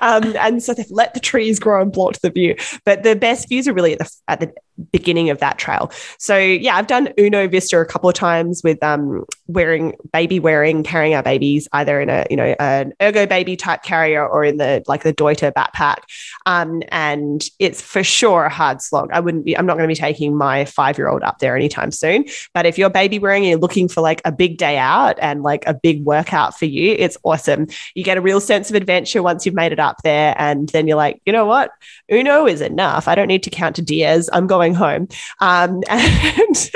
um, 0.03 0.35
and 0.39 0.63
so 0.63 0.73
they've 0.73 0.91
let 0.91 1.13
the 1.13 1.21
trees 1.21 1.59
grow 1.59 1.83
and 1.83 1.93
block 1.93 2.15
the 2.23 2.31
view. 2.31 2.57
But 2.87 3.03
the 3.03 3.15
best 3.15 3.51
views 3.51 3.69
are 3.69 3.75
really 3.75 3.93
at 3.93 3.99
the, 3.99 4.11
at 4.27 4.41
the 4.41 4.55
beginning 4.91 5.29
of 5.29 5.39
that 5.41 5.59
trail. 5.59 5.93
So 6.19 6.39
yeah, 6.39 6.77
I've 6.77 6.87
done 6.87 7.13
Uno 7.19 7.47
Vista 7.47 7.79
a 7.79 7.85
couple 7.85 8.09
of 8.09 8.15
times 8.15 8.63
with 8.65 8.83
um, 8.83 9.27
wearing 9.49 9.95
baby 10.15 10.41
wearing, 10.41 10.83
carrying 10.83 11.15
our 11.15 11.23
babies 11.23 11.69
either 11.73 12.01
in 12.01 12.09
a, 12.09 12.25
you 12.31 12.37
know, 12.37 12.55
an 12.59 12.95
Ergobaby 13.01 13.59
type 13.59 13.83
carrier 13.83 14.27
or 14.27 14.45
in 14.45 14.57
the, 14.57 14.83
like 14.87 15.03
the 15.03 15.13
Deuter 15.13 15.53
backpack. 15.53 15.99
Um, 16.47 16.83
and 16.89 17.45
it's 17.59 17.83
for 17.83 18.03
sure 18.03 18.45
a 18.45 18.51
hard 18.51 18.81
slog. 18.81 19.11
I 19.13 19.21
wouldn't 19.21 19.45
be, 19.45 19.59
I'm 19.59 19.67
not 19.67 19.77
going 19.77 19.89
to 19.89 19.93
be 19.93 20.01
taking 20.01 20.35
my 20.35 20.65
five-year-old 20.65 21.23
up 21.23 21.39
there 21.39 21.55
anytime 21.55 21.91
soon. 21.91 22.25
But 22.55 22.65
if 22.65 22.79
you're 22.79 22.89
baby 22.89 23.19
wearing 23.19 23.43
and 23.43 23.51
you're 23.51 23.59
looking 23.59 23.89
for 23.89 24.01
like 24.01 24.23
a 24.25 24.33
big 24.39 24.57
day 24.57 24.79
out 24.79 25.19
and 25.21 25.43
like 25.43 25.67
a 25.67 25.75
big 25.75 26.05
workout 26.05 26.59
for 26.59 26.65
you, 26.65 26.95
it's 26.99 27.19
awesome. 27.25 27.67
You 27.95 28.05
get 28.05 28.17
a 28.17 28.21
real 28.21 28.41
sense 28.41 28.71
of 28.71 28.77
adventure 28.77 29.23
once 29.23 29.45
you've 29.45 29.55
made 29.55 29.73
it 29.73 29.81
up 29.81 29.97
there. 30.05 30.35
And 30.39 30.69
then 30.71 30.87
you're 30.87 30.97
like, 30.97 31.21
you 31.27 31.33
know 31.33 31.45
what? 31.45 31.71
Uno 32.11 32.47
is 32.47 32.61
enough. 32.61 33.09
I 33.09 33.15
don't 33.15 33.29
need 33.29 33.43
to 33.43 33.51
count 33.51 33.77
to 33.77 33.83
Diez. 33.83 34.31
I'm 34.33 34.47
going 34.47 34.75
home. 34.75 35.09
Um, 35.41 35.83
and, 35.89 36.71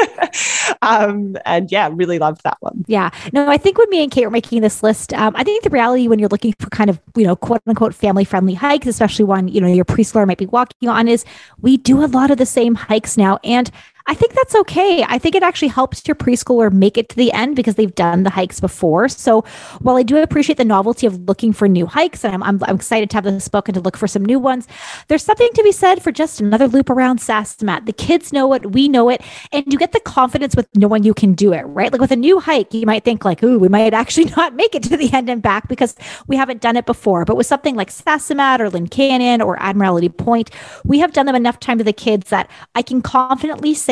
um, 0.82 1.36
and 1.44 1.70
yeah, 1.70 1.88
really 1.92 2.18
loved 2.18 2.42
that 2.44 2.58
one. 2.60 2.84
Yeah. 2.86 3.10
No, 3.32 3.48
I 3.48 3.56
think 3.56 3.78
when 3.78 3.88
me 3.88 4.02
and 4.02 4.10
Kate 4.10 4.24
were 4.24 4.30
making 4.30 4.60
this 4.60 4.82
list, 4.82 5.14
um, 5.14 5.34
I 5.36 5.44
think 5.44 5.62
the 5.62 5.70
reality 5.70 6.08
when 6.08 6.18
you're 6.18 6.28
looking 6.28 6.54
for 6.58 6.68
kind 6.70 6.90
of, 6.90 7.00
you 7.16 7.24
know, 7.24 7.36
quote 7.36 7.62
unquote 7.66 7.94
family 7.94 8.24
friendly 8.24 8.54
hikes, 8.54 8.86
especially 8.86 9.24
one, 9.24 9.48
you 9.48 9.60
know, 9.60 9.68
your 9.68 9.84
preschooler 9.84 10.26
might 10.26 10.38
be 10.38 10.46
walking 10.46 10.88
on, 10.88 11.08
is 11.08 11.24
we 11.60 11.76
do 11.76 12.04
a 12.04 12.06
lot 12.06 12.30
of 12.30 12.38
the 12.38 12.46
same 12.46 12.74
hikes 12.74 13.16
now. 13.16 13.38
And 13.44 13.70
I 14.06 14.14
think 14.14 14.32
that's 14.32 14.54
okay. 14.54 15.04
I 15.06 15.18
think 15.18 15.34
it 15.34 15.42
actually 15.42 15.68
helps 15.68 16.06
your 16.06 16.14
preschooler 16.14 16.72
make 16.72 16.98
it 16.98 17.08
to 17.10 17.16
the 17.16 17.32
end 17.32 17.56
because 17.56 17.76
they've 17.76 17.94
done 17.94 18.24
the 18.24 18.30
hikes 18.30 18.58
before. 18.60 19.08
So 19.08 19.42
while 19.80 19.96
I 19.96 20.02
do 20.02 20.16
appreciate 20.16 20.58
the 20.58 20.64
novelty 20.64 21.06
of 21.06 21.20
looking 21.28 21.52
for 21.52 21.68
new 21.68 21.86
hikes, 21.86 22.24
and 22.24 22.34
I'm, 22.34 22.42
I'm, 22.42 22.60
I'm 22.64 22.76
excited 22.76 23.10
to 23.10 23.16
have 23.16 23.24
this 23.24 23.48
book 23.48 23.68
and 23.68 23.74
to 23.74 23.80
look 23.80 23.96
for 23.96 24.08
some 24.08 24.24
new 24.24 24.38
ones, 24.38 24.66
there's 25.08 25.22
something 25.22 25.48
to 25.54 25.62
be 25.62 25.72
said 25.72 26.02
for 26.02 26.10
just 26.10 26.40
another 26.40 26.66
loop 26.66 26.90
around 26.90 27.20
Sasamat. 27.20 27.86
The 27.86 27.92
kids 27.92 28.32
know 28.32 28.52
it, 28.54 28.72
we 28.72 28.88
know 28.88 29.08
it, 29.08 29.22
and 29.52 29.64
you 29.72 29.78
get 29.78 29.92
the 29.92 30.00
confidence 30.00 30.56
with 30.56 30.68
knowing 30.74 31.04
you 31.04 31.14
can 31.14 31.34
do 31.34 31.52
it, 31.52 31.62
right? 31.62 31.92
Like 31.92 32.00
with 32.00 32.12
a 32.12 32.16
new 32.16 32.40
hike, 32.40 32.74
you 32.74 32.86
might 32.86 33.04
think 33.04 33.24
like, 33.24 33.42
ooh, 33.42 33.58
we 33.58 33.68
might 33.68 33.94
actually 33.94 34.24
not 34.36 34.54
make 34.54 34.74
it 34.74 34.82
to 34.84 34.96
the 34.96 35.12
end 35.12 35.30
and 35.30 35.40
back 35.40 35.68
because 35.68 35.94
we 36.26 36.36
haven't 36.36 36.60
done 36.60 36.76
it 36.76 36.86
before. 36.86 37.24
But 37.24 37.36
with 37.36 37.46
something 37.46 37.76
like 37.76 37.90
Sasamat 37.90 38.60
or 38.60 38.68
Lynn 38.68 38.88
Canyon 38.88 39.40
or 39.40 39.62
Admiralty 39.62 40.08
Point, 40.08 40.50
we 40.84 40.98
have 40.98 41.12
done 41.12 41.26
them 41.26 41.36
enough 41.36 41.60
time 41.60 41.78
to 41.78 41.84
the 41.84 41.92
kids 41.92 42.30
that 42.30 42.50
I 42.74 42.82
can 42.82 43.00
confidently 43.00 43.74
say 43.74 43.91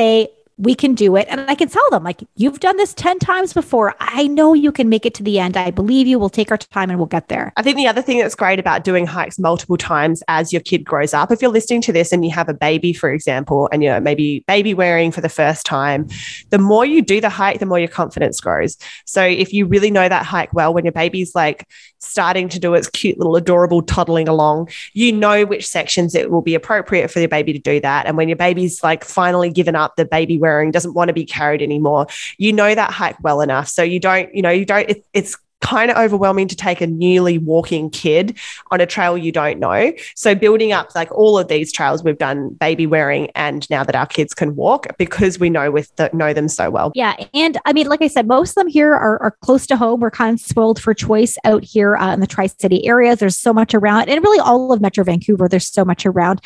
we 0.61 0.75
can 0.75 0.95
do 0.95 1.17
it. 1.17 1.27
And 1.31 1.41
I 1.49 1.55
can 1.55 1.71
tell 1.71 1.89
them, 1.91 2.05
like, 2.05 2.23
you've 2.37 2.61
done 2.61 2.77
this 2.77 2.93
10 2.93 3.19
times 3.19 3.55
before. 3.55 3.95
I 3.99 4.27
know 4.27 4.53
you 4.53 4.73
can 4.73 4.91
make 4.91 5.07
it 5.07 5.15
to 5.15 5.23
the 5.23 5.39
end. 5.39 5.57
I 5.57 5.71
believe 5.71 6.07
you. 6.07 6.19
We'll 6.19 6.29
take 6.29 6.51
our 6.51 6.59
time 6.59 6.91
and 6.91 6.99
we'll 6.99 7.07
get 7.07 7.29
there. 7.29 7.51
I 7.57 7.63
think 7.63 7.79
the 7.79 7.87
other 7.87 8.03
thing 8.03 8.19
that's 8.19 8.35
great 8.35 8.59
about 8.59 8.85
doing 8.85 9.07
hikes 9.07 9.39
multiple 9.39 9.79
times 9.79 10.23
as 10.29 10.53
your 10.53 10.61
kid 10.61 10.85
grows 10.85 11.15
up, 11.15 11.31
if 11.31 11.41
you're 11.41 11.51
listening 11.51 11.81
to 11.83 11.95
this 11.95 12.13
and 12.13 12.23
you 12.27 12.31
have 12.33 12.51
a 12.51 12.55
baby, 12.55 12.93
for 12.93 13.11
example, 13.11 13.71
and 13.73 13.83
you're 13.83 14.03
maybe 14.03 14.45
baby 14.47 14.75
wearing 14.75 15.13
for 15.13 15.23
the 15.23 15.31
first 15.31 15.65
time, 15.65 16.09
the 16.51 16.59
more 16.59 16.85
you 16.85 17.01
do 17.01 17.23
the 17.23 17.31
hike, 17.31 17.59
the 17.59 17.65
more 17.65 17.79
your 17.79 17.89
confidence 17.89 18.39
grows. 18.39 18.77
So 19.07 19.25
if 19.25 19.55
you 19.55 19.65
really 19.65 19.91
know 19.91 20.11
that 20.11 20.27
hike 20.27 20.53
well, 20.53 20.75
when 20.75 20.85
your 20.85 20.93
baby's 20.93 21.35
like 21.35 21.67
starting 22.01 22.49
to 22.49 22.59
do 22.59 22.75
its 22.75 22.89
cute 22.89 23.19
little 23.19 23.37
adorable 23.37 23.83
toddling 23.83 24.29
along, 24.29 24.69
you 24.93 25.13
know 25.13 25.45
which 25.45 25.67
sections 25.67 26.15
it 26.15 26.31
will 26.31 26.43
be 26.43 26.55
appropriate 26.55 27.11
for 27.11 27.21
your 27.21 27.29
baby 27.29 27.53
to 27.53 27.59
do 27.59 27.81
that. 27.81 28.07
And 28.07 28.17
when 28.17 28.29
your 28.29 28.37
baby's 28.37 28.83
like 28.83 29.05
finally 29.05 29.51
given 29.51 29.77
up 29.77 29.97
the 29.97 30.05
baby 30.05 30.39
wearing, 30.39 30.71
doesn't 30.71 30.95
want 30.95 31.09
to 31.09 31.15
be 31.15 31.25
carried 31.25 31.63
anymore. 31.63 32.07
You 32.39 32.53
know 32.53 32.75
that 32.75 32.91
hike 32.91 33.23
well 33.23 33.41
enough. 33.41 33.69
So 33.69 33.83
you 33.83 34.01
don't, 34.01 34.35
you 34.35 34.43
know, 34.43 34.51
you 34.51 34.65
don't, 34.65 34.89
it, 34.89 35.05
it's 35.13 35.37
kind 35.71 35.89
of 35.89 35.97
overwhelming 35.97 36.49
to 36.49 36.57
take 36.57 36.81
a 36.81 36.87
newly 36.87 37.39
walking 37.39 37.89
kid 37.91 38.37
on 38.73 38.81
a 38.81 38.87
trail 38.87 39.17
you 39.17 39.31
don't 39.31 39.61
know. 39.61 39.93
So 40.17 40.35
building 40.35 40.73
up 40.73 40.93
like 40.97 41.13
all 41.13 41.39
of 41.39 41.47
these 41.47 41.73
trails 41.73 42.03
we've 42.03 42.19
done 42.19 42.49
baby 42.55 42.89
wearing 42.89 43.31
and 43.37 43.71
now 43.71 43.85
that 43.85 43.95
our 43.95 44.07
kids 44.07 44.35
can 44.35 44.57
walk 44.57 44.89
because 44.99 45.39
we 45.39 45.49
know 45.49 45.71
with 45.71 45.95
the, 45.95 46.11
know 46.13 46.33
them 46.33 46.49
so 46.49 46.71
well. 46.71 46.91
Yeah, 46.97 47.15
and 47.33 47.57
I 47.67 47.73
mean 47.73 47.87
like 47.87 48.03
I 48.03 48.09
said 48.09 48.27
most 48.27 48.51
of 48.51 48.55
them 48.57 48.67
here 48.67 48.93
are, 48.93 49.23
are 49.23 49.37
close 49.43 49.65
to 49.69 49.77
home. 49.77 50.01
We're 50.01 50.11
kind 50.11 50.35
of 50.35 50.45
spoiled 50.45 50.83
for 50.83 50.93
choice 50.93 51.39
out 51.45 51.63
here 51.63 51.95
uh, 51.97 52.15
in 52.15 52.19
the 52.19 52.27
Tri-City 52.27 52.85
areas. 52.85 53.21
There's 53.21 53.39
so 53.39 53.53
much 53.53 53.73
around 53.73 54.09
and 54.09 54.25
really 54.25 54.41
all 54.41 54.73
of 54.73 54.81
Metro 54.81 55.05
Vancouver 55.05 55.49
there's 55.49 55.69
so 55.69 55.85
much 55.85 56.05
around. 56.05 56.41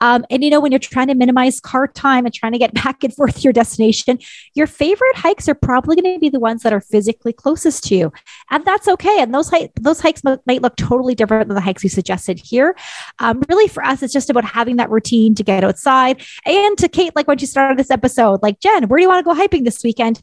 Um, 0.00 0.24
and 0.30 0.42
you 0.42 0.48
know 0.48 0.58
when 0.58 0.72
you're 0.72 0.78
trying 0.78 1.08
to 1.08 1.14
minimize 1.14 1.60
car 1.60 1.86
time 1.86 2.24
and 2.24 2.32
trying 2.32 2.52
to 2.52 2.58
get 2.58 2.72
back 2.82 3.04
and 3.04 3.14
forth 3.14 3.34
to 3.34 3.40
your 3.42 3.52
destination, 3.52 4.18
your 4.54 4.66
favorite 4.66 5.16
hikes 5.16 5.50
are 5.50 5.54
probably 5.54 6.00
going 6.00 6.14
to 6.14 6.18
be 6.18 6.30
the 6.30 6.40
ones 6.40 6.62
that 6.62 6.72
are 6.72 6.80
physically 6.80 7.34
closest 7.34 7.84
to 7.84 7.94
you. 7.94 8.12
And 8.50 8.64
that's 8.70 8.88
okay. 8.88 9.20
And 9.20 9.34
those 9.34 9.50
hikes, 9.50 9.72
those 9.80 10.00
hikes 10.00 10.22
might 10.24 10.62
look 10.62 10.76
totally 10.76 11.14
different 11.14 11.48
than 11.48 11.54
the 11.54 11.60
hikes 11.60 11.82
we 11.82 11.88
suggested 11.88 12.38
here. 12.38 12.76
Um, 13.18 13.42
really, 13.48 13.68
for 13.68 13.84
us, 13.84 14.02
it's 14.02 14.12
just 14.12 14.30
about 14.30 14.44
having 14.44 14.76
that 14.76 14.90
routine 14.90 15.34
to 15.34 15.42
get 15.42 15.64
outside. 15.64 16.22
And 16.46 16.78
to 16.78 16.88
Kate, 16.88 17.14
like 17.16 17.26
when 17.26 17.38
she 17.38 17.46
started 17.46 17.78
this 17.78 17.90
episode, 17.90 18.42
like 18.42 18.60
Jen, 18.60 18.88
where 18.88 18.98
do 18.98 19.02
you 19.02 19.08
want 19.08 19.24
to 19.24 19.28
go 19.28 19.34
hiking 19.34 19.64
this 19.64 19.82
weekend? 19.82 20.22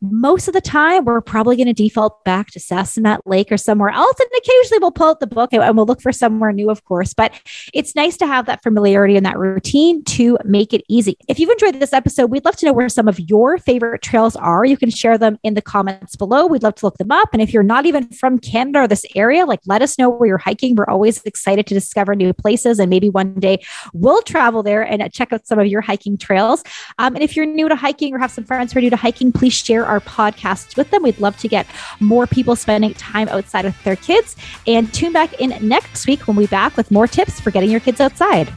Most 0.00 0.48
of 0.48 0.54
the 0.54 0.60
time 0.60 1.04
we're 1.04 1.20
probably 1.20 1.56
going 1.56 1.66
to 1.66 1.72
default 1.72 2.24
back 2.24 2.48
to 2.48 2.58
Sasamat 2.58 3.20
Lake 3.26 3.50
or 3.50 3.56
somewhere 3.56 3.90
else. 3.90 4.18
And 4.18 4.28
occasionally 4.36 4.78
we'll 4.80 4.92
pull 4.92 5.08
out 5.08 5.20
the 5.20 5.26
book 5.26 5.52
and 5.52 5.76
we'll 5.76 5.86
look 5.86 6.00
for 6.00 6.12
somewhere 6.12 6.52
new, 6.52 6.70
of 6.70 6.84
course. 6.84 7.14
But 7.14 7.32
it's 7.72 7.94
nice 7.94 8.16
to 8.18 8.26
have 8.26 8.46
that 8.46 8.62
familiarity 8.62 9.16
and 9.16 9.26
that 9.26 9.38
routine 9.38 10.04
to 10.04 10.38
make 10.44 10.72
it 10.72 10.82
easy. 10.88 11.16
If 11.28 11.38
you've 11.38 11.50
enjoyed 11.50 11.80
this 11.80 11.92
episode, 11.92 12.30
we'd 12.30 12.44
love 12.44 12.56
to 12.56 12.66
know 12.66 12.72
where 12.72 12.88
some 12.88 13.08
of 13.08 13.18
your 13.18 13.58
favorite 13.58 14.02
trails 14.02 14.36
are. 14.36 14.64
You 14.64 14.76
can 14.76 14.90
share 14.90 15.18
them 15.18 15.38
in 15.42 15.54
the 15.54 15.62
comments 15.62 16.16
below. 16.16 16.46
We'd 16.46 16.62
love 16.62 16.76
to 16.76 16.86
look 16.86 16.98
them 16.98 17.10
up. 17.10 17.30
And 17.32 17.42
if 17.42 17.52
you're 17.52 17.62
not 17.62 17.86
even 17.86 18.08
from 18.08 18.38
Canada 18.38 18.80
or 18.80 18.88
this 18.88 19.04
area, 19.14 19.46
like 19.46 19.60
let 19.66 19.82
us 19.82 19.98
know 19.98 20.08
where 20.08 20.28
you're 20.28 20.38
hiking. 20.38 20.76
We're 20.76 20.88
always 20.88 21.22
excited 21.24 21.66
to 21.66 21.74
discover 21.74 22.14
new 22.14 22.32
places. 22.32 22.78
And 22.78 22.90
maybe 22.90 23.10
one 23.10 23.34
day 23.34 23.64
we'll 23.92 24.22
travel 24.22 24.62
there 24.62 24.82
and 24.82 25.12
check 25.12 25.32
out 25.32 25.46
some 25.46 25.58
of 25.58 25.66
your 25.66 25.80
hiking 25.80 26.16
trails. 26.16 26.62
Um, 26.98 27.14
and 27.14 27.22
if 27.22 27.36
you're 27.36 27.46
new 27.46 27.68
to 27.68 27.76
hiking 27.76 28.14
or 28.14 28.18
have 28.18 28.30
some 28.30 28.44
friends 28.44 28.72
who 28.72 28.78
are 28.78 28.82
new 28.82 28.90
to 28.90 28.96
hiking, 28.96 29.32
please 29.32 29.54
share 29.54 29.87
our 29.88 30.00
podcasts 30.00 30.76
with 30.76 30.90
them. 30.90 31.02
We'd 31.02 31.18
love 31.18 31.36
to 31.38 31.48
get 31.48 31.66
more 32.00 32.26
people 32.26 32.54
spending 32.56 32.94
time 32.94 33.28
outside 33.28 33.64
with 33.64 33.82
their 33.84 33.96
kids. 33.96 34.36
And 34.66 34.92
tune 34.92 35.12
back 35.12 35.32
in 35.40 35.56
next 35.66 36.06
week 36.06 36.26
when 36.28 36.36
we 36.36 36.46
back 36.46 36.76
with 36.76 36.90
more 36.90 37.06
tips 37.06 37.40
for 37.40 37.50
getting 37.50 37.70
your 37.70 37.80
kids 37.80 38.00
outside. 38.00 38.52